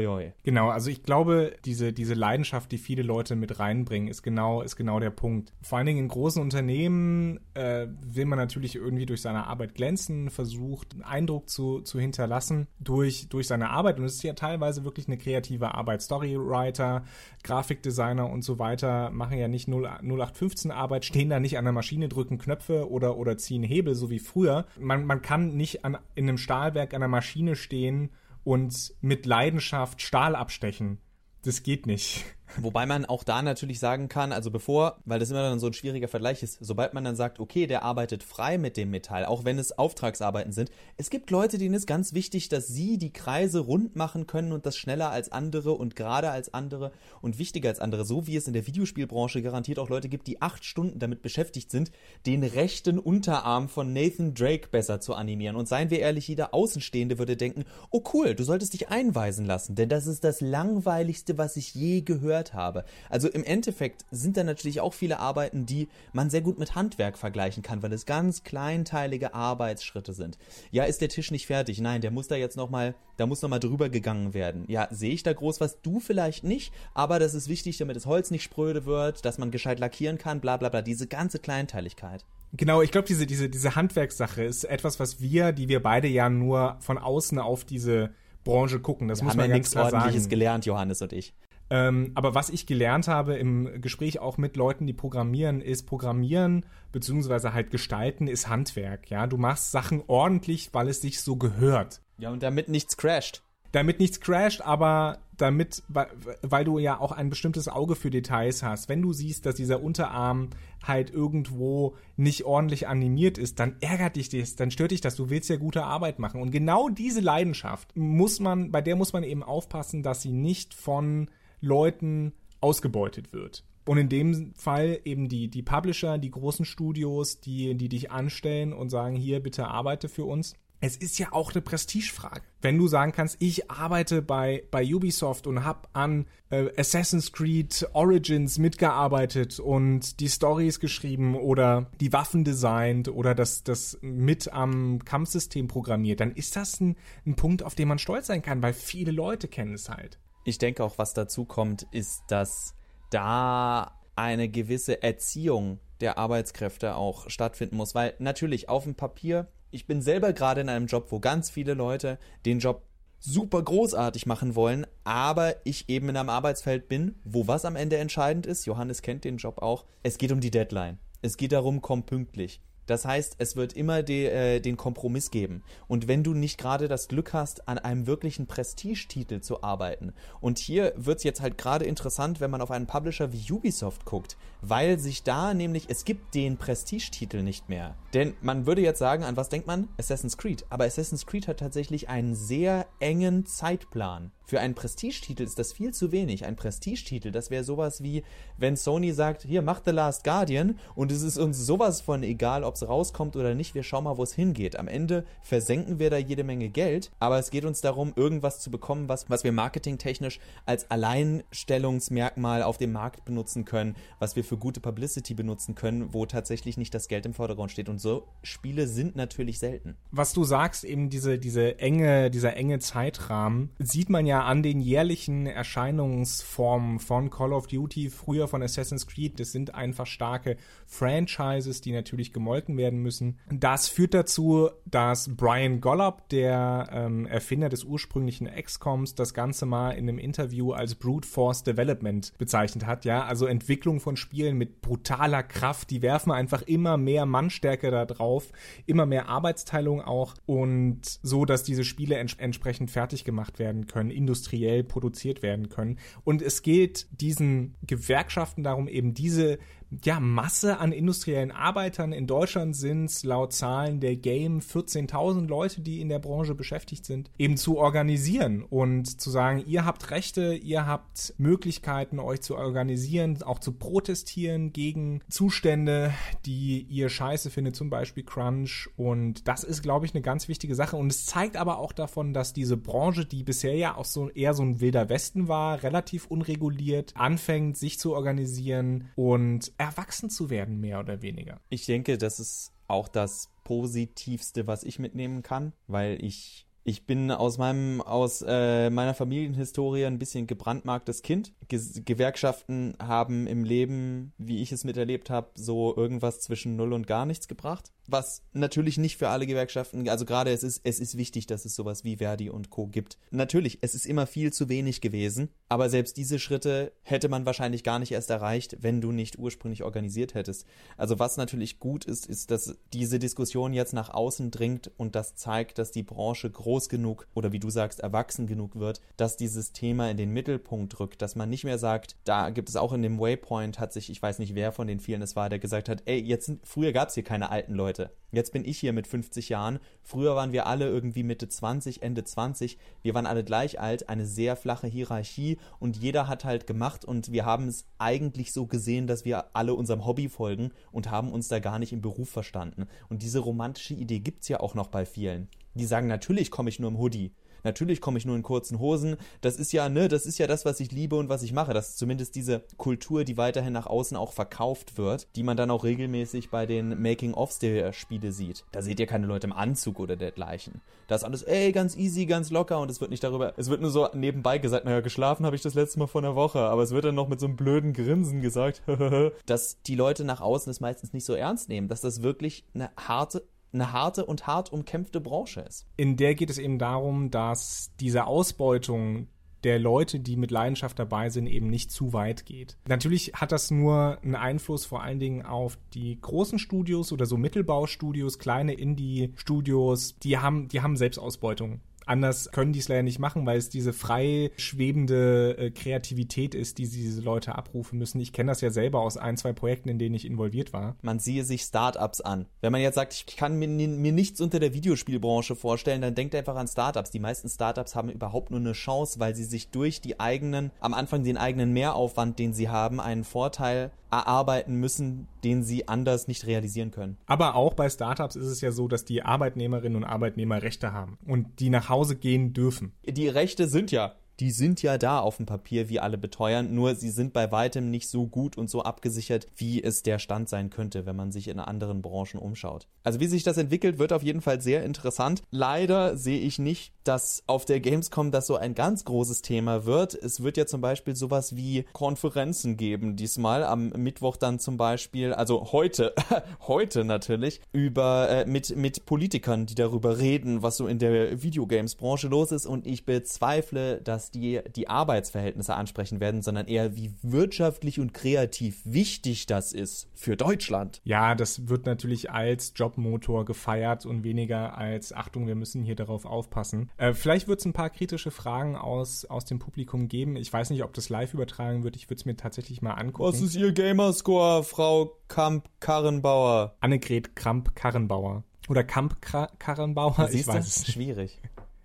Genau, 0.44 0.68
also 0.68 0.90
ich 0.90 1.04
glaube, 1.04 1.54
diese, 1.64 1.94
diese 1.94 2.14
Leidenschaft, 2.14 2.74
die 2.74 2.78
viele 2.78 3.04
Leute 3.04 3.38
mit 3.38 3.58
reinbringen, 3.58 4.10
ist 4.10 4.22
genau, 4.22 4.62
ist 4.62 4.76
genau 4.76 5.00
der 5.00 5.12
Punkt. 5.12 5.54
Vor 5.62 5.78
allen 5.78 5.88
Dingen 5.88 6.00
in 6.00 6.08
großen 6.10 6.42
Unternehmen 6.42 7.40
äh, 7.54 7.88
will 8.02 8.26
man 8.26 8.38
natürlich 8.38 8.76
irgendwie 8.76 9.06
durch 9.06 9.22
seine 9.22 9.48
Arbeit 9.48 9.76
glänzen, 9.76 10.30
versucht 10.30 10.92
einen 10.94 11.04
Eindruck 11.04 11.48
zu, 11.50 11.80
zu 11.80 12.02
hinterlassen 12.02 12.68
durch, 12.82 13.30
durch 13.30 13.48
seine 13.48 13.70
Arbeit. 13.70 13.98
Und 13.98 14.04
es 14.04 14.16
ist 14.16 14.24
ja 14.24 14.34
teilweise 14.34 14.84
wirklich 14.84 15.08
eine 15.08 15.18
kreative 15.18 15.74
Arbeit. 15.74 16.02
Storywriter, 16.02 17.06
Grafikdesigner 17.44 18.30
und 18.30 18.42
so 18.42 18.60
weiter 18.60 18.73
weiter 18.74 19.12
machen 19.12 19.38
ja 19.38 19.48
nicht 19.48 19.68
0815 19.68 20.72
Arbeit, 20.72 21.06
stehen 21.06 21.30
da 21.30 21.40
nicht 21.40 21.58
an 21.58 21.66
der 21.66 21.74
Maschine, 21.74 22.10
drücken 22.10 22.40
Knöpfe 22.40 22.90
oder, 22.90 23.18
oder 23.18 23.38
ziehen 23.38 23.64
Hebel, 23.64 23.94
so 23.94 24.10
wie 24.10 24.20
früher. 24.20 24.66
Man, 24.80 25.06
man 25.06 25.22
kann 25.22 25.56
nicht 25.56 25.86
an, 25.86 25.98
in 26.16 26.28
einem 26.28 26.38
Stahlwerk 26.38 26.94
an 26.94 27.02
der 27.02 27.08
Maschine 27.08 27.56
stehen 27.56 28.10
und 28.44 28.94
mit 29.02 29.26
Leidenschaft 29.26 30.02
Stahl 30.02 30.36
abstechen. 30.36 30.98
Das 31.44 31.62
geht 31.62 31.86
nicht. 31.86 32.26
Wobei 32.58 32.86
man 32.86 33.06
auch 33.06 33.24
da 33.24 33.42
natürlich 33.42 33.80
sagen 33.80 34.10
kann, 34.10 34.32
also 34.32 34.52
bevor, 34.52 34.98
weil 35.06 35.20
das 35.20 35.32
immer 35.32 35.42
dann 35.42 35.60
so 35.60 35.68
ein 35.68 35.74
schwieriger 35.74 36.08
Vergleich 36.08 36.44
ist, 36.44 36.58
sobald 36.62 36.94
man 36.94 37.04
dann 37.04 37.16
sagt, 37.16 37.40
okay, 37.40 37.66
der 37.66 37.84
arbeitet 37.84 38.22
frei 38.22 38.58
mit 38.58 38.78
dem 38.78 38.92
Metall, 38.92 39.26
auch 39.26 39.44
wenn 39.44 39.58
es 39.58 39.78
Auftragsarbeiten 39.78 40.52
sind, 40.52 40.70
es 40.98 41.10
gibt 41.10 41.32
Leute, 41.32 41.58
denen 41.58 41.74
ist 41.74 41.88
ganz 41.88 42.14
wichtig, 42.14 42.50
dass 42.50 42.68
sie 42.68 42.98
die 42.98 43.12
Kreise 43.12 43.60
rund 43.60 43.96
machen 43.96 44.28
können 44.28 44.52
und 44.52 44.66
das 44.66 44.78
schneller 44.78 45.10
als 45.10 45.32
andere 45.32 45.72
und 45.72 45.96
gerade 45.96 46.30
als 46.30 46.54
andere 46.54 46.92
und 47.22 47.40
wichtiger 47.40 47.70
als 47.70 47.80
andere, 47.80 48.06
so 48.06 48.28
wie 48.28 48.36
es 48.36 48.48
in 48.48 48.54
der 48.54 48.68
Videospielbranche 48.68 49.42
garantiert 49.42 49.80
auch 49.80 49.90
Leute 49.90 50.10
gibt, 50.10 50.28
die 50.28 50.42
acht 50.42 50.64
Stunden 50.64 51.00
damit 51.00 51.24
beschäftigt 51.24 51.72
sind, 51.72 51.92
den 52.28 52.44
rechten 52.44 53.00
Unterarm 53.00 53.68
von 53.68 53.94
Nathan 53.94 54.36
Drake 54.36 54.68
besser 54.70 55.00
zu 55.00 55.16
animieren. 55.16 55.56
Und 55.56 55.68
seien 55.68 55.90
wir 55.90 56.00
ehrlich, 56.00 56.28
jeder 56.28 56.54
Außenstehende 56.54 57.18
würde 57.18 57.36
denken, 57.36 57.64
oh 57.90 58.04
cool, 58.14 58.36
du 58.36 58.44
solltest 58.44 58.74
dich 58.74 58.90
einweisen 58.90 59.46
lassen, 59.46 59.76
denn 59.76 59.90
das 59.90 60.06
ist 60.06 60.24
das 60.24 60.40
langweiligste, 60.40 61.38
was 61.38 61.58
ich 61.58 61.74
je 61.74 62.02
gehört 62.02 62.43
gehört 62.44 62.54
habe. 62.54 62.84
Also 63.10 63.30
im 63.30 63.44
Endeffekt 63.44 64.06
sind 64.12 64.38
da 64.38 64.44
natürlich 64.44 64.82
auch 64.82 64.94
viele 64.94 65.20
Arbeiten, 65.20 65.66
die 65.66 65.88
man 66.12 66.30
sehr 66.30 66.42
gut 66.42 66.60
mit 66.60 66.76
Handwerk 66.76 67.18
vergleichen 67.18 67.64
kann, 67.64 67.82
weil 67.82 67.94
es 67.94 68.06
ganz 68.06 68.44
kleinteilige 68.44 69.34
Arbeitsschritte 69.34 70.14
sind. 70.14 70.38
Ja, 70.72 70.84
ist 70.84 71.02
der 71.02 71.10
Tisch 71.10 71.32
nicht 71.32 71.48
fertig? 71.48 71.80
Nein, 71.80 72.02
der 72.02 72.12
muss 72.12 72.28
da 72.28 72.36
jetzt 72.36 72.58
nochmal, 72.58 72.96
da 73.18 73.26
muss 73.26 73.42
nochmal 73.42 73.60
drüber 73.60 73.90
gegangen 73.90 74.34
werden. 74.34 74.66
Ja, 74.68 74.88
sehe 74.92 75.14
ich 75.14 75.24
da 75.24 75.34
groß 75.34 75.62
was? 75.62 75.82
Du 75.82 76.00
vielleicht 76.00 76.44
nicht, 76.44 76.74
aber 76.94 77.20
das 77.20 77.34
ist 77.34 77.48
wichtig, 77.48 77.78
damit 77.78 77.96
das 77.96 78.06
Holz 78.06 78.32
nicht 78.32 78.44
spröde 78.44 78.86
wird, 78.86 79.26
dass 79.26 79.38
man 79.38 79.52
gescheit 79.52 79.80
lackieren 79.80 80.18
kann, 80.18 80.42
bla 80.42 80.58
bla 80.58 80.70
bla. 80.70 80.82
Diese 80.82 81.08
ganze 81.08 81.40
Kleinteiligkeit. 81.40 82.26
Genau, 82.56 82.84
ich 82.84 82.92
glaube, 82.92 83.08
diese, 83.08 83.26
diese, 83.26 83.50
diese 83.50 83.76
Handwerkssache 83.76 84.44
ist 84.44 84.64
etwas, 84.66 85.00
was 85.00 85.20
wir, 85.20 85.54
die 85.54 85.70
wir 85.70 85.82
beide 85.82 86.08
ja 86.08 86.30
nur 86.30 86.78
von 86.82 87.00
außen 87.00 87.40
auf 87.40 87.66
diese 87.66 88.12
Branche 88.44 88.80
gucken. 88.80 89.08
Das 89.08 89.22
wir 89.22 89.26
muss 89.26 89.36
man 89.36 89.50
ja 89.50 89.56
ganz 89.56 89.72
klar 89.72 89.86
sagen. 89.86 89.96
Ordentliches 89.96 90.30
gelernt, 90.30 90.66
Johannes 90.66 91.02
und 91.02 91.14
ich. 91.14 91.34
Ähm, 91.70 92.12
aber 92.16 92.36
was 92.36 92.50
ich 92.50 92.66
gelernt 92.66 93.08
habe 93.08 93.36
im 93.36 93.82
Gespräch 93.82 94.20
auch 94.20 94.38
mit 94.38 94.58
Leuten, 94.58 94.86
die 94.86 94.94
programmieren, 94.94 95.62
ist 95.62 95.88
Programmieren 95.88 96.66
beziehungsweise 96.92 97.54
halt 97.54 97.72
Gestalten 97.72 98.28
ist 98.28 98.48
Handwerk. 98.48 99.10
Ja, 99.10 99.28
du 99.28 99.38
machst 99.38 99.72
Sachen 99.72 100.04
ordentlich, 100.08 100.70
weil 100.74 100.88
es 100.88 101.02
sich 101.02 101.22
so 101.22 101.36
gehört. 101.36 102.02
Ja, 102.18 102.30
und 102.30 102.44
damit 102.44 102.70
nichts 102.70 102.98
crasht. 102.98 103.44
Damit 103.72 104.00
nichts 104.00 104.20
crasht, 104.20 104.62
aber 104.62 105.18
damit, 105.36 105.82
weil, 105.88 106.08
weil 106.44 106.64
du 106.64 106.78
ja 106.78 107.00
auch 107.00 107.12
ein 107.12 107.32
bestimmtes 107.32 107.68
Auge 107.68 107.96
für 107.96 108.12
Details 108.12 108.62
hast. 108.62 108.88
Wenn 108.88 109.02
du 109.02 109.14
siehst, 109.14 109.48
dass 109.48 109.56
dieser 109.56 109.82
Unterarm 109.82 110.52
halt 110.84 111.10
irgendwo 111.10 111.96
nicht 112.16 112.46
ordentlich 112.46 112.88
animiert 112.88 113.40
ist, 113.40 113.60
dann 113.60 113.78
ärgert 113.82 114.16
dich 114.16 114.30
das, 114.30 114.56
dann 114.56 114.70
stört 114.70 114.92
dich 114.92 115.02
das. 115.02 115.16
Du 115.16 115.32
willst 115.32 115.50
ja 115.50 115.56
gute 115.56 115.84
Arbeit 115.84 116.20
machen. 116.20 116.40
Und 116.40 116.52
genau 116.52 116.90
diese 116.90 117.20
Leidenschaft 117.20 117.98
muss 117.98 118.40
man, 118.40 118.72
bei 118.72 118.82
der 118.82 118.96
muss 118.96 119.12
man 119.12 119.24
eben 119.24 119.42
aufpassen, 119.42 120.04
dass 120.04 120.22
sie 120.22 120.34
nicht 120.34 120.76
von 120.76 121.32
Leuten 121.64 122.34
ausgebeutet 122.62 123.34
wird. 123.34 123.64
Und 123.86 123.98
in 123.98 124.10
dem 124.10 124.54
Fall 124.56 125.00
eben 125.04 125.28
die, 125.28 125.50
die 125.50 125.64
Publisher, 125.64 126.18
die 126.18 126.32
großen 126.32 126.66
Studios, 126.66 127.42
die, 127.42 127.76
die 127.76 127.90
dich 127.90 128.12
anstellen 128.12 128.72
und 128.72 128.90
sagen, 128.90 129.16
hier, 129.16 129.42
bitte 129.42 129.68
arbeite 129.68 130.08
für 130.08 130.24
uns 130.24 130.56
es 130.86 130.98
ist 130.98 131.18
ja 131.18 131.32
auch 131.32 131.54
eine 131.54 131.62
Prestigefrage. 131.62 132.42
Wenn 132.62 132.78
du 132.78 132.90
sagen 132.90 133.14
kannst, 133.14 133.38
ich 133.40 133.72
arbeite 133.72 134.22
bei, 134.22 134.66
bei 134.70 134.84
Ubisoft 134.84 135.48
und 135.48 135.64
habe 135.64 135.88
an 135.94 136.26
äh, 136.50 136.70
Assassin's 136.76 137.32
Creed 137.32 137.88
Origins 137.94 138.58
mitgearbeitet 138.58 139.62
und 139.62 140.20
die 140.20 140.28
Stories 140.28 140.82
geschrieben 140.82 141.36
oder 141.36 141.90
die 142.02 142.12
Waffen 142.12 142.44
designt 142.44 143.08
oder 143.08 143.34
das, 143.34 143.64
das 143.64 143.98
mit 144.02 144.52
am 144.52 145.00
Kampfsystem 145.06 145.70
programmiert, 145.70 146.20
dann 146.20 146.34
ist 146.34 146.58
das 146.58 146.82
ein, 146.82 146.98
ein 147.26 147.38
Punkt, 147.38 147.64
auf 147.64 147.76
den 147.76 147.88
man 147.88 147.98
stolz 147.98 148.28
sein 148.28 148.42
kann, 148.42 148.62
weil 148.62 148.74
viele 148.74 149.14
Leute 149.14 149.48
kennen 149.48 149.76
es 149.76 149.88
halt. 149.88 150.20
Ich 150.44 150.58
denke 150.58 150.84
auch, 150.84 150.98
was 150.98 151.14
dazu 151.14 151.46
kommt, 151.46 151.84
ist, 151.92 152.24
dass 152.28 152.76
da 153.10 154.00
eine 154.16 154.50
gewisse 154.50 155.02
Erziehung 155.02 155.80
der 156.02 156.18
Arbeitskräfte 156.18 156.96
auch 156.96 157.30
stattfinden 157.30 157.78
muss, 157.78 157.96
weil 157.96 158.14
natürlich 158.20 158.70
auf 158.70 158.84
dem 158.84 158.96
Papier 158.96 159.48
ich 159.74 159.88
bin 159.88 160.04
selber 160.04 160.34
gerade 160.34 160.62
in 160.62 160.70
einem 160.70 160.86
Job, 160.86 161.08
wo 161.10 161.20
ganz 161.20 161.50
viele 161.50 161.74
Leute 161.74 162.20
den 162.46 162.60
Job 162.60 162.84
super 163.20 163.64
großartig 163.64 164.28
machen 164.28 164.54
wollen, 164.56 164.86
aber 165.04 165.56
ich 165.64 165.90
eben 165.90 166.10
in 166.10 166.18
einem 166.18 166.30
Arbeitsfeld 166.30 166.88
bin, 166.88 167.16
wo 167.24 167.48
was 167.48 167.66
am 167.66 167.76
Ende 167.76 167.98
entscheidend 167.98 168.46
ist, 168.46 168.66
Johannes 168.66 169.02
kennt 169.02 169.24
den 169.24 169.38
Job 169.38 169.60
auch, 169.64 169.86
es 170.04 170.18
geht 170.20 170.32
um 170.32 170.42
die 170.42 170.52
Deadline. 170.52 171.00
Es 171.24 171.38
geht 171.38 171.54
darum, 171.54 171.82
komm 171.82 172.04
pünktlich. 172.04 172.62
Das 172.86 173.06
heißt, 173.06 173.36
es 173.38 173.56
wird 173.56 173.74
immer 173.74 174.04
de, 174.04 174.26
äh, 174.26 174.60
den 174.60 174.78
Kompromiss 174.78 175.32
geben. 175.32 175.64
Und 175.88 176.08
wenn 176.08 176.24
du 176.24 176.34
nicht 176.34 176.58
gerade 176.58 176.88
das 176.88 177.08
Glück 177.08 177.34
hast, 177.34 177.68
an 177.68 177.78
einem 177.78 178.08
wirklichen 178.08 178.48
Prestigetitel 178.48 179.42
zu 179.42 179.64
arbeiten, 179.64 180.14
und 180.42 180.60
hier 180.60 180.94
wird 180.96 181.18
es 181.18 181.24
jetzt 181.24 181.42
halt 181.42 181.58
gerade 181.58 181.86
interessant, 181.86 182.42
wenn 182.42 182.52
man 182.52 182.62
auf 182.62 182.72
einen 182.72 182.88
Publisher 182.88 183.32
wie 183.32 183.52
Ubisoft 183.52 184.06
guckt, 184.06 184.38
weil 184.62 185.00
sich 185.00 185.24
da 185.24 185.54
nämlich, 185.54 185.90
es 185.90 186.06
gibt 186.06 186.36
den 186.36 186.58
Prestigetitel 186.58 187.44
nicht 187.44 187.70
mehr. 187.70 187.96
Denn 188.14 188.34
man 188.42 188.66
würde 188.66 188.82
jetzt 188.82 189.00
sagen, 189.00 189.24
an 189.24 189.38
was 189.38 189.50
denkt 189.50 189.68
man? 189.68 189.88
Assassin's 189.98 190.38
Creed. 190.38 190.66
Aber 190.70 190.86
Assassin's 190.86 191.26
Creed 191.26 191.48
hat 191.48 191.60
tatsächlich 191.60 192.10
einen 192.10 192.36
sehr 192.36 192.88
engen 193.00 193.46
Zeitplan. 193.46 194.32
Für 194.46 194.60
einen 194.60 194.76
Prestigetitel 194.76 195.44
ist 195.44 195.58
das 195.58 195.72
viel 195.72 195.94
zu 195.94 196.12
wenig. 196.12 196.46
Ein 196.46 196.56
Prestigetitel, 196.56 197.32
das 197.32 197.50
wäre 197.50 197.64
sowas 197.64 198.04
wie, 198.04 198.24
wenn 198.58 198.76
Sony 198.76 199.14
sagt, 199.14 199.44
hier, 199.44 199.62
macht 199.62 199.86
The 199.86 199.92
Last 199.92 200.24
Guardian 200.24 200.80
und 200.96 201.12
es 201.12 201.22
ist 201.22 201.38
uns 201.38 201.58
sowas 201.58 202.02
von 202.02 202.24
egal, 202.24 202.64
ob 202.64 202.76
es 202.76 202.88
rauskommt 202.88 203.36
oder 203.36 203.56
nicht, 203.56 203.74
wir 203.74 203.84
schauen 203.84 204.04
mal, 204.04 204.18
wo 204.18 204.24
es 204.24 204.34
hingeht. 204.34 204.78
Am 204.78 204.88
Ende 204.88 205.26
versenken 205.42 205.98
wir 206.00 206.10
da 206.10 206.18
jede 206.18 206.44
Menge 206.44 206.70
Geld, 206.70 207.12
aber 207.20 207.40
es 207.40 207.52
geht 207.52 207.64
uns 207.64 207.82
darum, 207.82 208.14
irgendwas 208.16 208.60
zu 208.60 208.70
bekommen, 208.70 209.08
was, 209.08 209.30
was 209.30 209.44
wir 209.44 209.54
marketingtechnisch 209.54 210.40
als 210.66 210.92
Alleinstellungsmerkmal 210.92 212.64
auf 212.64 212.78
dem 212.78 212.92
Markt 212.92 213.24
benutzen 213.26 213.64
können, 213.64 213.96
was 214.20 214.36
wir 214.36 214.44
für 214.44 214.58
gute 214.58 214.82
Publicity 214.82 215.34
benutzen 215.34 215.76
können, 215.76 216.14
wo 216.14 216.26
tatsächlich 216.26 216.78
nicht 216.78 216.94
das 216.94 217.08
Geld 217.08 217.26
im 217.26 217.34
Vordergrund 217.34 217.72
steht. 217.72 217.88
Und 217.88 218.00
so 218.00 218.28
Spiele 218.44 218.88
sind 218.88 219.16
natürlich 219.16 219.60
selten. 219.60 219.96
Was 220.12 220.34
du 220.34 220.44
sagst, 220.44 220.84
eben 220.84 221.10
diese, 221.10 221.40
diese 221.40 221.80
enge, 221.80 222.30
dieser 222.30 222.58
enge 222.58 222.80
Zeitrahmen, 222.80 223.70
sieht 223.80 224.10
man 224.10 224.26
ja 224.26 224.33
ja 224.34 224.44
an 224.46 224.64
den 224.64 224.82
jährlichen 224.82 225.46
Erscheinungsformen 225.46 226.98
von 226.98 227.30
Call 227.30 227.54
of 227.54 227.68
Duty, 227.68 228.10
früher 228.10 228.48
von 228.48 228.64
Assassin's 228.64 229.06
Creed. 229.06 229.40
Das 229.40 229.52
sind 229.52 229.76
einfach 229.76 230.08
starke 230.08 230.58
Franchises, 230.88 231.82
die 231.82 231.92
natürlich 231.92 232.34
gemolken 232.34 232.76
werden 232.76 233.00
müssen. 233.00 233.38
Das 233.52 233.90
führt 233.90 234.16
dazu, 234.16 234.72
dass 234.86 235.36
Brian 235.36 235.82
Gollop, 235.82 236.30
der 236.30 236.90
ähm, 236.92 237.28
Erfinder 237.28 237.70
des 237.70 237.84
ursprünglichen 237.84 238.48
XCOMs, 238.48 239.14
das 239.14 239.36
Ganze 239.36 239.68
mal 239.68 239.92
in 239.92 240.10
einem 240.10 240.18
Interview 240.18 240.72
als 240.72 240.96
Brute 240.96 241.28
Force 241.28 241.64
Development 241.64 242.34
bezeichnet 242.40 242.88
hat. 242.88 243.06
Ja, 243.06 243.26
also 243.26 243.46
Entwicklung 243.46 244.00
von 244.00 244.18
Spielen 244.18 244.58
mit 244.58 244.82
brutaler 244.82 245.44
Kraft. 245.44 245.92
Die 245.92 246.02
werfen 246.02 246.32
einfach 246.32 246.64
immer 246.64 246.98
mehr 246.98 247.28
Mannstärke 247.28 247.92
da 247.92 248.06
drauf, 248.06 248.52
immer 248.88 249.06
mehr 249.06 249.30
Arbeitsteilung 249.30 250.02
auch 250.02 250.34
und 250.48 251.02
so, 251.22 251.46
dass 251.46 251.62
diese 251.64 251.84
Spiele 251.84 252.16
ents 252.18 252.34
entsprechend 252.40 252.90
fertig 252.90 253.26
gemacht 253.26 253.60
werden 253.60 253.86
können 253.86 254.10
industriell 254.24 254.84
produziert 254.84 255.44
werden 255.44 255.70
können. 255.70 256.00
Und 256.24 256.42
es 256.42 256.62
geht 256.62 257.08
diesen 257.12 257.76
Gewerkschaften 257.86 258.64
darum, 258.64 258.88
eben 258.88 259.14
diese 259.14 259.60
ja, 260.04 260.20
Masse 260.20 260.80
an 260.80 260.92
industriellen 260.92 261.52
Arbeitern. 261.52 262.14
In 262.14 262.28
Deutschland 262.28 262.76
sind 262.76 263.06
es 263.06 263.24
laut 263.24 263.54
Zahlen 263.54 264.00
der 264.00 264.16
Game 264.16 264.60
14.000 264.60 265.48
Leute, 265.48 265.82
die 265.82 266.02
in 266.02 266.10
der 266.10 266.20
Branche 266.20 266.56
beschäftigt 266.56 267.06
sind, 267.06 267.30
eben 267.38 267.58
zu 267.58 267.78
organisieren 267.78 268.64
und 268.64 269.22
zu 269.22 269.30
sagen, 269.30 269.64
ihr 269.66 269.86
habt 269.86 270.12
Rechte, 270.12 270.54
ihr 270.56 270.86
habt 270.86 271.34
Möglichkeiten, 271.38 272.20
euch 272.20 272.42
zu 272.42 272.56
organisieren, 272.56 273.42
auch 273.44 273.60
zu 273.60 273.74
protestieren 273.74 274.74
gegen 274.74 275.22
Zustände, 275.30 276.14
die 276.46 276.82
ihr 276.90 277.10
scheiße 277.10 277.50
findet, 277.50 277.76
zum 277.76 277.90
Beispiel 277.90 278.24
Crunch. 278.24 278.90
Und 278.98 279.48
das 279.48 279.64
ist, 279.64 279.82
glaube 279.82 280.06
ich, 280.06 280.14
eine 280.14 280.22
ganz 280.22 280.48
wichtige 280.48 280.76
Sache. 280.76 280.96
Und 280.96 281.12
es 281.12 281.26
zeigt 281.26 281.58
aber 281.58 281.78
auch 281.78 281.92
davon, 281.92 282.34
dass 282.34 282.54
diese 282.54 282.78
Branche, 282.78 283.26
die 283.26 283.44
bisher 283.44 283.76
ja 283.76 283.96
auch 283.96 284.06
so 284.06 284.30
eher 284.30 284.54
so 284.54 284.64
ein 284.64 284.82
wilder 284.82 285.10
Westen 285.10 285.48
war, 285.48 285.84
relativ 285.84 286.28
unreguliert, 286.28 287.14
anfängt, 287.16 287.78
sich 287.78 288.00
zu 288.00 288.14
organisieren 288.14 289.10
und 289.16 289.72
erwachsen 289.84 290.30
zu 290.30 290.50
werden, 290.50 290.80
mehr 290.80 291.00
oder 291.00 291.22
weniger. 291.22 291.60
Ich 291.70 291.86
denke, 291.86 292.18
das 292.18 292.40
ist 292.40 292.72
auch 292.88 293.08
das 293.08 293.50
Positivste, 293.64 294.68
was 294.68 294.84
ich 294.84 295.00
mitnehmen 295.00 295.42
kann, 295.44 295.74
weil 295.88 296.24
ich 296.24 296.68
ich 296.86 297.06
bin 297.06 297.32
aus 297.32 297.58
meinem 297.58 298.02
aus 298.02 298.44
äh, 298.46 298.90
meiner 298.90 299.14
Familienhistorie 299.14 300.06
ein 300.06 300.20
bisschen 300.20 300.48
gebrandmarktes 300.48 301.22
Kind. 301.22 301.54
Ge 301.70 301.80
Gewerkschaften 302.04 302.96
haben 303.02 303.48
im 303.48 303.64
Leben, 303.64 304.34
wie 304.38 304.62
ich 304.62 304.74
es 304.74 304.84
miterlebt 304.84 305.30
habe, 305.30 305.52
so 305.56 305.96
irgendwas 305.96 306.42
zwischen 306.42 306.76
null 306.76 306.92
und 306.92 307.08
gar 307.08 307.26
nichts 307.26 307.48
gebracht 307.48 307.94
was 308.08 308.42
natürlich 308.54 308.98
nicht 308.98 309.18
für 309.18 309.30
alle 309.30 309.48
Gewerkschaften, 309.48 310.08
also 310.10 310.26
gerade 310.26 310.52
es 310.52 310.64
ist, 310.64 310.82
es 310.84 311.00
ist 311.00 311.18
wichtig, 311.18 311.48
dass 311.48 311.66
es 311.66 311.76
sowas 311.76 312.04
wie 312.04 312.18
Verdi 312.18 312.50
und 312.50 312.70
Co. 312.70 312.88
gibt. 312.88 313.18
Natürlich, 313.32 313.80
es 313.82 313.96
ist 313.96 314.06
immer 314.06 314.28
viel 314.28 314.52
zu 314.52 314.70
wenig 314.70 315.02
gewesen, 315.02 315.50
aber 315.70 315.90
selbst 315.90 316.18
diese 316.18 316.40
Schritte 316.40 316.92
hätte 317.04 317.30
man 317.30 317.46
wahrscheinlich 317.46 317.84
gar 317.84 318.00
nicht 318.00 318.12
erst 318.12 318.30
erreicht, 318.30 318.78
wenn 318.82 319.02
du 319.02 319.12
nicht 319.12 319.40
ursprünglich 319.40 319.84
organisiert 319.84 320.34
hättest. 320.34 320.66
Also 320.98 321.20
was 321.20 321.38
natürlich 321.38 321.80
gut 321.80 322.06
ist, 322.06 322.26
ist, 322.26 322.52
dass 322.52 322.78
diese 322.92 323.20
Diskussion 323.20 323.74
jetzt 323.74 323.94
nach 323.94 324.10
außen 324.10 324.52
dringt 324.52 324.92
und 324.98 325.16
das 325.16 325.36
zeigt, 325.36 325.78
dass 325.78 325.92
die 325.92 326.04
Branche 326.04 326.50
groß 326.50 326.90
genug 326.90 327.28
oder 327.34 327.52
wie 327.52 327.60
du 327.60 327.70
sagst, 327.70 328.02
erwachsen 328.02 328.48
genug 328.48 328.76
wird, 328.76 329.02
dass 329.18 329.38
dieses 329.38 329.72
Thema 329.72 330.12
in 330.12 330.18
den 330.18 330.32
Mittelpunkt 330.32 331.00
rückt, 331.00 331.22
dass 331.22 331.36
man 331.36 331.50
nicht 331.50 331.64
mehr 331.64 331.78
sagt, 331.78 332.18
da 332.26 332.50
gibt 332.50 332.70
es 332.70 332.76
auch 332.76 332.94
in 332.94 333.02
dem 333.02 333.20
Waypoint 333.20 333.80
hat 333.80 333.94
sich, 333.94 334.10
ich 334.10 334.22
weiß 334.22 334.40
nicht 334.40 334.56
wer 334.56 334.72
von 334.72 334.88
den 334.88 335.00
vielen 335.00 335.22
es 335.22 335.36
war, 335.36 335.50
der 335.50 335.60
gesagt 335.60 335.90
hat, 335.90 336.04
ey, 336.06 336.20
jetzt 336.20 336.52
früher 336.64 336.92
gab 336.92 337.10
es 337.10 337.14
hier 337.16 337.24
keine 337.24 337.50
alten 337.50 337.74
Leute 337.74 337.93
Leute. 337.94 338.12
Jetzt 338.32 338.52
bin 338.52 338.66
ich 338.66 338.80
hier 338.80 338.94
mit 338.94 339.06
50 339.06 339.50
Jahren. 339.50 339.78
Früher 340.02 340.36
waren 340.36 340.52
wir 340.52 340.66
alle 340.66 340.88
irgendwie 340.88 341.22
Mitte 341.22 341.48
20, 341.48 342.02
Ende 342.02 342.24
20. 342.24 342.80
Wir 343.04 343.14
waren 343.14 343.28
alle 343.28 343.44
gleich 343.44 343.80
alt, 343.80 344.10
eine 344.10 344.26
sehr 344.26 344.56
flache 344.56 344.88
Hierarchie 344.88 345.60
und 345.80 345.98
jeder 345.98 346.28
hat 346.28 346.44
halt 346.44 346.66
gemacht 346.66 347.06
und 347.06 347.32
wir 347.32 347.46
haben 347.46 347.68
es 347.68 347.86
eigentlich 348.00 348.52
so 348.52 348.66
gesehen, 348.66 349.06
dass 349.06 349.26
wir 349.26 349.56
alle 349.56 349.76
unserem 349.76 350.08
Hobby 350.08 350.28
folgen 350.28 350.72
und 350.92 351.12
haben 351.12 351.32
uns 351.32 351.48
da 351.48 351.60
gar 351.60 351.78
nicht 351.78 351.94
im 351.94 352.02
Beruf 352.02 352.30
verstanden. 352.30 352.88
Und 353.10 353.22
diese 353.22 353.38
romantische 353.38 353.94
Idee 353.94 354.20
gibt 354.20 354.42
es 354.42 354.48
ja 354.48 354.60
auch 354.60 354.74
noch 354.74 354.88
bei 354.88 355.06
vielen. 355.06 355.48
Die 355.76 355.86
sagen, 355.86 356.08
natürlich 356.08 356.50
komme 356.50 356.70
ich 356.70 356.80
nur 356.80 356.90
im 356.90 356.98
Hoodie. 356.98 357.34
Natürlich 357.64 358.02
komme 358.02 358.18
ich 358.18 358.26
nur 358.26 358.36
in 358.36 358.44
kurzen 358.44 358.80
Hosen. 358.80 359.18
Das 359.42 359.58
ist 359.58 359.72
ja, 359.74 359.90
ne, 359.90 360.08
das 360.08 360.26
ist 360.26 360.38
ja 360.38 360.48
das, 360.48 360.66
was 360.66 360.80
ich 360.80 360.92
liebe 360.92 361.16
und 361.16 361.30
was 361.30 361.44
ich 361.44 361.54
mache. 361.54 361.74
Das 361.74 361.90
ist 361.90 361.98
zumindest 361.98 362.36
diese 362.36 362.64
Kultur, 362.78 363.24
die 363.24 363.38
weiterhin 363.38 363.74
nach 363.74 363.88
außen 363.88 364.18
auch 364.18 364.34
verkauft 364.34 364.98
wird, 364.98 365.28
die 365.36 365.44
man 365.44 365.58
dann 365.58 365.72
auch 365.72 365.84
regelmäßig 365.84 366.50
bei 366.50 366.66
den 366.66 367.02
Making-ofs 367.02 367.60
der 367.60 367.94
Spiele 367.94 368.32
sieht. 368.32 368.66
Da 368.72 368.82
seht 368.82 369.00
ihr 369.00 369.08
keine 369.08 369.28
Leute 369.28 369.48
im 369.48 369.54
Anzug 369.54 370.00
oder 370.00 370.16
dergleichen. 370.16 370.82
Da 371.08 371.16
ist 371.16 371.24
alles, 371.24 371.44
ey, 371.44 371.72
ganz 371.72 371.96
easy, 371.98 372.26
ganz 372.26 372.50
locker 372.50 372.80
und 372.80 372.90
es 372.90 373.02
wird 373.02 373.12
nicht 373.12 373.24
darüber, 373.24 373.54
es 373.58 373.70
wird 373.70 373.82
nur 373.82 373.92
so 373.92 374.08
nebenbei 374.14 374.58
gesagt, 374.58 374.86
naja, 374.86 375.02
geschlafen 375.02 375.46
habe 375.46 375.56
ich 375.56 375.62
das 375.62 375.74
letzte 375.74 376.00
Mal 376.00 376.08
vor 376.08 376.22
einer 376.22 376.36
Woche, 376.36 376.60
aber 376.60 376.84
es 376.84 376.92
wird 376.92 377.06
dann 377.06 377.16
noch 377.16 377.28
mit 377.28 377.40
so 377.40 377.46
einem 377.46 377.56
blöden 377.56 377.94
Grinsen 377.94 378.42
gesagt, 378.42 378.82
dass 379.46 379.82
die 379.84 379.96
Leute 379.96 380.24
nach 380.24 380.42
außen 380.42 380.72
es 380.72 380.80
meistens 380.80 381.14
nicht 381.14 381.26
so 381.26 381.34
ernst 381.34 381.70
nehmen, 381.70 381.88
dass 381.88 382.02
das 382.02 382.24
wirklich 382.24 382.66
eine 382.74 382.90
harte 382.98 383.44
eine 383.74 383.92
harte 383.92 384.26
und 384.26 384.48
hart 384.48 384.72
umkämpfte 384.72 385.20
Branche 385.20 385.62
ist. 385.62 385.88
In 385.98 386.16
der 386.18 386.36
geht 386.36 386.50
es 386.50 386.58
eben 386.58 386.80
darum, 386.80 387.32
dass 387.32 387.92
diese 388.00 388.26
Ausbeutung 388.26 389.28
der 389.64 389.80
Leute, 389.80 390.20
die 390.20 390.36
mit 390.36 390.52
Leidenschaft 390.52 391.00
dabei 391.00 391.30
sind, 391.30 391.48
eben 391.48 391.70
nicht 391.70 391.92
zu 391.92 392.14
weit 392.14 392.46
geht. 392.46 392.78
Natürlich 392.88 393.34
hat 393.36 393.52
das 393.52 393.72
nur 393.72 394.20
einen 394.22 394.36
Einfluss 394.36 394.86
vor 394.86 395.04
allen 395.04 395.20
Dingen 395.20 395.46
auf 395.46 395.78
die 395.94 396.20
großen 396.20 396.60
Studios 396.60 397.12
oder 397.12 397.26
so 397.26 397.38
Mittelbaustudios, 397.38 398.40
kleine 398.40 398.74
Indie-Studios, 398.74 400.18
die 400.20 400.38
haben, 400.38 400.68
die 400.68 400.82
haben 400.82 400.98
Selbstausbeutung 400.98 401.80
anders 402.06 402.52
können 402.52 402.74
die 402.74 402.80
es 402.80 402.88
leider 402.88 403.04
nicht 403.04 403.20
machen, 403.20 403.46
weil 403.46 403.58
es 403.58 403.70
diese 403.70 403.94
frei 403.94 404.52
schwebende 404.58 405.58
äh, 405.58 405.72
Kreativität 405.72 406.56
ist, 406.56 406.78
die 406.78 406.88
diese 406.88 407.22
Leute 407.22 407.56
abrufen 407.56 408.00
müssen. 408.00 408.20
Ich 408.20 408.34
kenne 408.34 408.52
das 408.52 408.62
ja 408.62 408.70
selber 408.70 409.02
aus 409.02 409.18
ein, 409.18 409.38
zwei 409.38 409.54
Projekten, 409.54 409.90
in 409.90 410.00
denen 410.00 410.16
ich 410.16 410.26
involviert 410.26 410.74
war. 410.74 410.96
Man 411.02 411.20
siehe 411.20 411.44
sich 411.44 411.62
Startups 411.64 412.22
an. 412.22 412.46
Wenn 412.62 412.72
man 412.72 412.82
jetzt 412.82 412.96
sagt, 412.96 413.14
ich 413.14 413.26
kann 413.38 413.58
mir, 413.58 413.68
mir 413.68 414.12
nichts 414.12 414.42
unter 414.42 414.60
der 414.60 414.74
Videospielbranche 414.74 415.56
vorstellen, 415.56 416.02
dann 416.02 416.16
denkt 416.16 416.36
einfach 416.36 416.56
an 416.56 416.68
Startups. 416.68 417.12
Die 417.12 417.20
meisten 417.20 417.50
Startups 417.50 417.96
haben 417.96 418.10
überhaupt 418.10 418.52
nur 418.52 418.60
eine 418.60 418.74
Chance, 418.74 419.20
weil 419.20 419.36
sie 419.36 419.46
sich 419.46 419.70
durch 419.70 420.02
die 420.02 420.20
eigenen, 420.20 420.72
am 420.80 420.94
Anfang 420.94 421.24
den 421.24 421.38
eigenen 421.38 421.74
Mehraufwand, 421.74 422.40
den 422.40 422.54
sie 422.54 422.70
haben, 422.70 423.00
einen 423.00 423.24
Vorteil 423.24 423.92
erarbeiten 424.14 424.76
müssen, 424.76 425.28
den 425.44 425.64
sie 425.64 425.88
anders 425.88 426.28
nicht 426.28 426.46
realisieren 426.46 426.92
können. 426.92 427.18
Aber 427.26 427.56
auch 427.56 427.74
bei 427.74 427.90
Startups 427.90 428.36
ist 428.36 428.46
es 428.46 428.62
ja 428.62 428.72
so, 428.72 428.88
dass 428.88 429.06
die 429.06 429.24
Arbeitnehmerinnen 429.24 429.96
und 429.96 430.04
Arbeitnehmer 430.04 430.62
Rechte 430.62 430.94
haben 430.94 431.18
und 431.26 431.60
die 431.60 431.72
nach 431.72 431.90
Hause 431.94 432.18
gehen 432.18 432.54
dürfen. 432.54 432.94
Die 433.06 433.28
Rechte 433.28 433.68
sind 433.68 433.92
ja 433.92 434.16
die 434.40 434.52
sind 434.52 434.82
ja 434.82 434.98
da 434.98 435.20
auf 435.20 435.38
dem 435.38 435.46
Papier, 435.46 435.90
wie 435.90 436.00
alle 436.00 436.18
beteuern, 436.18 436.74
nur 436.74 436.96
sie 436.96 437.10
sind 437.10 437.34
bei 437.34 437.52
weitem 437.52 437.92
nicht 437.92 438.10
so 438.10 438.28
gut 438.28 438.58
und 438.58 438.70
so 438.70 438.84
abgesichert, 438.84 439.48
wie 439.56 439.84
es 439.84 440.04
der 440.04 440.20
Stand 440.20 440.50
sein 440.50 440.70
könnte, 440.70 441.06
wenn 441.06 441.16
man 441.16 441.32
sich 441.32 441.48
in 441.48 441.60
anderen 441.60 442.02
Branchen 442.02 442.40
umschaut. 442.40 442.88
Also 443.04 443.20
wie 443.20 443.28
sich 443.28 443.44
das 443.44 443.58
entwickelt, 443.58 444.00
wird 444.00 444.14
auf 444.14 444.24
jeden 444.24 444.42
Fall 444.42 444.62
sehr 444.62 444.84
interessant. 444.84 445.44
Leider 445.52 446.18
sehe 446.18 446.40
ich 446.40 446.60
nicht, 446.60 446.94
dass 447.04 447.44
auf 447.48 447.66
der 447.66 447.80
Gamescom 447.80 448.32
das 448.32 448.48
so 448.48 448.56
ein 448.56 448.76
ganz 448.76 449.06
großes 449.06 449.42
Thema 449.42 449.86
wird. 449.86 450.14
Es 450.16 450.42
wird 450.42 450.58
ja 450.58 450.66
zum 450.66 450.82
Beispiel 450.82 451.16
sowas 451.16 451.56
wie 451.56 451.86
Konferenzen 451.94 452.78
geben, 452.78 453.16
diesmal 453.16 453.64
am 453.64 453.90
Mittwoch 453.90 454.38
dann 454.38 454.60
zum 454.60 454.78
Beispiel, 454.78 455.34
also 455.34 455.72
heute, 455.72 456.14
heute 456.62 457.04
natürlich, 457.04 457.62
über 457.72 458.30
äh, 458.30 458.46
mit, 458.46 458.76
mit 458.76 459.06
Politikern, 459.06 459.66
die 459.66 459.76
darüber 459.76 460.18
reden, 460.18 460.64
was 460.64 460.78
so 460.78 460.88
in 460.88 461.00
der 461.00 461.44
Videogames-Branche 461.44 462.28
los 462.28 462.52
ist 462.52 462.66
und 462.66 462.88
ich 462.88 463.06
bezweifle, 463.06 464.02
dass 464.02 464.23
dass 464.24 464.32
die 464.32 464.62
die 464.76 464.88
Arbeitsverhältnisse 464.88 465.76
ansprechen 465.76 466.20
werden, 466.20 466.42
sondern 466.42 466.68
eher 466.68 466.96
wie 466.96 467.14
wirtschaftlich 467.22 468.00
und 468.00 468.14
kreativ 468.14 468.82
wichtig 468.86 469.46
das 469.46 469.74
ist 469.74 470.08
für 470.14 470.38
Deutschland. 470.38 471.02
Ja, 471.04 471.36
das 471.36 471.68
wird 471.68 471.86
natürlich 471.86 472.32
als 472.32 472.74
Jobmotor 472.76 473.46
gefeiert 473.46 474.06
und 474.06 474.24
weniger 474.24 474.78
als 474.78 475.14
Achtung, 475.14 475.48
wir 475.48 475.56
müssen 475.56 475.84
hier 475.84 475.96
darauf 475.96 476.26
aufpassen. 476.26 476.90
Äh, 476.98 477.14
vielleicht 477.14 477.48
wird 477.48 477.60
es 477.60 477.66
ein 477.66 477.74
paar 477.74 477.90
kritische 477.90 478.32
Fragen 478.32 478.76
aus, 478.76 479.26
aus 479.26 479.46
dem 479.46 479.60
Publikum 479.60 480.08
geben. 480.08 480.36
Ich 480.36 480.52
weiß 480.52 480.70
nicht, 480.70 480.84
ob 480.84 480.94
das 480.94 481.10
live 481.10 481.34
übertragen 481.34 481.84
wird. 481.84 481.96
Ich 481.96 482.10
würde 482.10 482.16
es 482.16 482.26
mir 482.26 482.38
tatsächlich 482.38 482.82
mal 482.82 482.94
angucken. 482.94 483.34
Was 483.34 483.42
ist 483.42 483.56
Ihr 483.56 483.74
Gamerscore, 483.74 484.64
Frau 484.64 485.18
Kamp-Karrenbauer? 485.28 486.76
Annegret 486.80 487.36
Kramp-Karrenbauer. 487.36 488.44
Oder 488.70 488.84
Kamp-Karrenbauer? 488.84 490.30
Ich 490.32 490.48
weiß 490.48 490.66
es. 490.66 490.92
Schwierig 490.92 491.42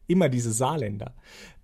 immer 0.08 0.28
diese 0.28 0.52
Saarländer. 0.52 1.14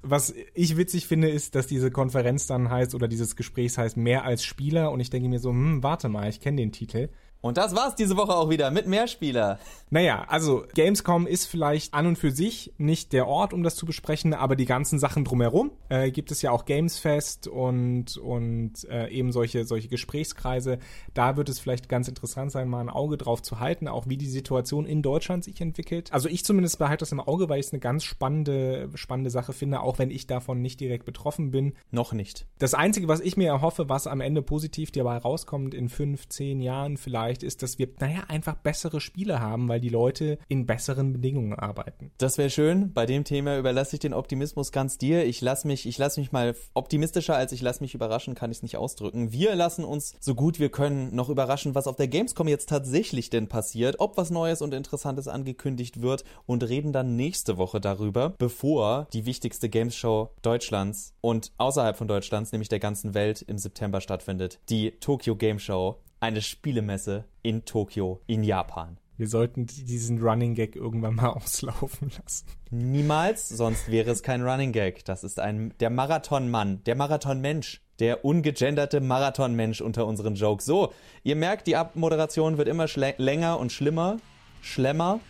Was 0.03 0.33
ich 0.55 0.77
witzig 0.77 1.07
finde, 1.07 1.29
ist, 1.29 1.55
dass 1.55 1.67
diese 1.67 1.91
Konferenz 1.91 2.47
dann 2.47 2.71
heißt 2.71 2.95
oder 2.95 3.09
dieses 3.09 3.37
Gespräch 3.37 3.77
heißt 3.77 3.97
mehr 3.97 4.25
als 4.25 4.45
Spieler 4.45 4.93
und 4.93 5.01
ich 5.01 5.11
denke 5.11 5.29
mir 5.29 5.41
so, 5.41 5.51
hm, 5.51 5.83
warte 5.83 6.09
mal, 6.09 6.29
ich 6.29 6.41
kenne 6.41 6.59
den 6.59 6.71
Titel. 6.71 7.09
Und 7.45 7.59
das 7.59 7.77
war's 7.77 7.95
diese 7.95 8.17
Woche 8.17 8.35
auch 8.35 8.49
wieder 8.49 8.71
mit 8.71 8.87
Mehrspieler. 8.87 9.59
Naja, 9.91 10.25
also 10.29 10.65
Gamescom 10.75 11.27
ist 11.27 11.45
vielleicht 11.45 11.93
an 11.93 12.07
und 12.07 12.17
für 12.17 12.31
sich 12.31 12.73
nicht 12.79 13.13
der 13.13 13.29
Ort, 13.29 13.53
um 13.53 13.63
das 13.63 13.77
zu 13.77 13.85
besprechen, 13.85 14.33
aber 14.33 14.57
die 14.57 14.65
ganzen 14.65 14.99
Sachen 14.99 15.27
drumherum 15.27 15.71
äh, 15.91 16.11
gibt 16.11 16.31
es 16.31 16.41
ja 16.41 16.53
auch 16.53 16.65
Gamesfest 16.65 17.47
und, 17.47 18.17
und 18.17 18.89
äh, 18.89 19.09
eben 19.11 19.31
solche, 19.31 19.67
solche 19.67 19.89
Gesprächskreise. 19.89 20.79
Da 21.13 21.37
wird 21.37 21.51
es 21.51 21.61
vielleicht 21.61 21.91
ganz 21.91 22.09
interessant 22.09 22.51
sein, 22.51 22.67
mal 22.67 22.81
ein 22.81 22.89
Auge 22.89 23.19
drauf 23.19 23.43
zu 23.43 23.61
halten, 23.61 23.89
auch 23.89 24.09
wie 24.09 24.17
die 24.17 24.31
Situation 24.31 24.87
in 24.87 25.03
Deutschland 25.03 25.45
sich 25.45 25.61
entwickelt. 25.61 26.11
Also 26.15 26.31
ich 26.31 26.47
zumindest 26.47 26.79
behalte 26.79 27.03
das 27.03 27.13
im 27.13 27.21
Auge, 27.21 27.51
weil 27.51 27.61
ich 27.61 27.67
es 27.67 27.73
eine 27.73 27.81
ganz 27.81 28.05
spannende, 28.05 28.89
spannende 28.95 29.29
Sache 29.29 29.53
finde, 29.53 29.81
auch 29.81 29.99
wenn 29.99 30.11
ich 30.11 30.27
davon 30.27 30.63
nicht 30.63 30.81
direkt 30.81 31.05
betroffen 31.05 31.51
bin. 31.51 31.75
Noch 31.91 32.15
nicht. 32.15 32.47
Das 32.59 32.73
Einzige, 32.73 33.07
was 33.07 33.21
ich 33.21 33.37
mir 33.37 33.49
erhoffe, 33.49 33.91
was 33.91 34.07
am 34.07 34.23
Ende 34.23 34.41
positiv 34.41 34.93
dabei 34.93 35.19
rauskommt, 35.19 35.75
in 35.75 35.91
fünf, 35.91 36.27
zehn 36.31 36.63
Jahren 36.63 36.97
vielleicht, 36.97 37.34
vielleicht 37.35 37.43
ist, 37.43 37.63
dass 37.63 37.79
wir, 37.79 37.89
naja, 37.99 38.25
einfach 38.29 38.55
bessere 38.55 39.01
Spiele 39.01 39.41
haben, 39.41 39.69
weil 39.69 39.81
die 39.81 39.89
Leute 39.89 40.39
in 40.49 40.67
besseren 40.67 41.13
Bedingungen 41.13 41.55
arbeiten. 41.55 42.13
Das 42.19 42.39
wäre 42.39 42.51
schön. 42.51 42.93
Bei 42.93 43.07
dem 43.07 43.25
Thema 43.25 43.59
überlasse 43.59 43.97
ich 43.97 44.01
den 44.01 44.15
Optimismus 44.15 44.71
ganz 44.71 44.99
dir. 44.99 45.25
Ich 45.25 45.41
lasse 45.41 45.67
mich, 45.67 45.87
ich 45.87 45.99
lasse 45.99 46.21
mich 46.21 46.31
mal 46.31 46.55
optimistischer, 46.75 47.35
als 47.35 47.51
ich 47.51 47.61
lasse 47.61 47.83
mich 47.83 47.95
überraschen, 47.95 48.37
kann 48.37 48.53
ich 48.53 48.59
es 48.59 48.63
nicht 48.63 48.77
ausdrücken. 48.77 49.33
Wir 49.33 49.57
lassen 49.57 49.85
uns 49.85 50.15
so 50.21 50.35
gut 50.35 50.61
wir 50.61 50.69
können 50.69 51.15
noch 51.15 51.29
überraschen, 51.29 51.75
was 51.75 51.89
auf 51.89 51.97
der 51.97 52.07
Gamescom 52.07 52.47
jetzt 52.47 52.69
tatsächlich 52.69 53.31
denn 53.31 53.49
passiert, 53.49 53.97
ob 53.99 54.17
was 54.17 54.31
Neues 54.31 54.63
und 54.63 54.73
Interessantes 54.73 55.27
angekündigt 55.27 56.01
wird 56.01 56.25
und 56.47 56.63
reden 56.63 56.93
dann 56.93 57.17
nächste 57.17 57.57
Woche 57.57 57.81
darüber, 57.81 58.31
bevor 58.31 59.09
die 59.13 59.27
wichtigste 59.27 59.69
Games 59.69 59.97
Show 59.97 60.31
Deutschlands 60.43 61.15
und 61.21 61.51
außerhalb 61.59 61.97
von 61.97 62.07
Deutschlands, 62.07 62.53
nämlich 62.53 62.69
der 62.69 62.79
ganzen 62.79 63.15
Welt, 63.15 63.43
im 63.43 63.59
September 63.59 64.01
stattfindet. 64.01 64.61
Die 64.69 64.93
Tokyo 65.01 65.35
Game 65.35 65.59
Show 65.59 65.99
eine 66.25 66.43
Spielemesse 66.43 67.25
in 67.43 67.65
Tokio, 67.65 68.21
in 68.27 68.43
Japan. 68.43 68.99
Wir 69.17 69.29
sollten 69.29 69.67
diesen 69.67 70.21
Running 70.21 70.55
Gag 70.55 70.75
irgendwann 70.75 71.15
mal 71.15 71.29
auslaufen 71.35 72.11
lassen. 72.23 72.47
Niemals, 72.71 73.49
sonst 73.49 73.91
wäre 73.91 74.11
es 74.11 74.23
kein 74.23 74.43
Running 74.43 74.73
Gag. 74.73 75.05
Das 75.05 75.23
ist 75.23 75.39
ein 75.39 75.75
der 75.79 75.91
Marathonmann, 75.91 76.83
der 76.85 76.97
Marathonmensch, 76.97 77.81
der 78.01 78.25
ungegenderte 78.25 79.01
Marathonmensch 79.01 79.81
unter 79.81 80.07
unseren 80.07 80.35
Jokes. 80.35 80.65
So, 80.65 80.93
ihr 81.23 81.37
merkt, 81.37 81.67
die 81.67 81.77
Abmoderation 81.77 82.59
wird 82.59 82.67
immer 82.67 82.87
länger 83.19 83.61
und 83.61 83.71
schlimmer, 83.71 84.17
schlemmer 84.63 85.21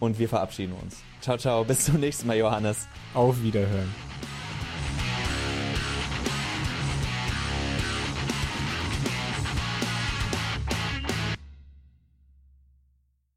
und 0.00 0.18
wir 0.18 0.28
verabschieden 0.28 0.74
uns. 0.82 0.98
Ciao, 1.20 1.38
ciao, 1.38 1.64
bis 1.64 1.86
zum 1.86 2.00
nächsten 2.00 2.26
Mal, 2.26 2.36
Johannes. 2.36 2.86
Auf 3.14 3.42
Wiederhören. 3.42 3.88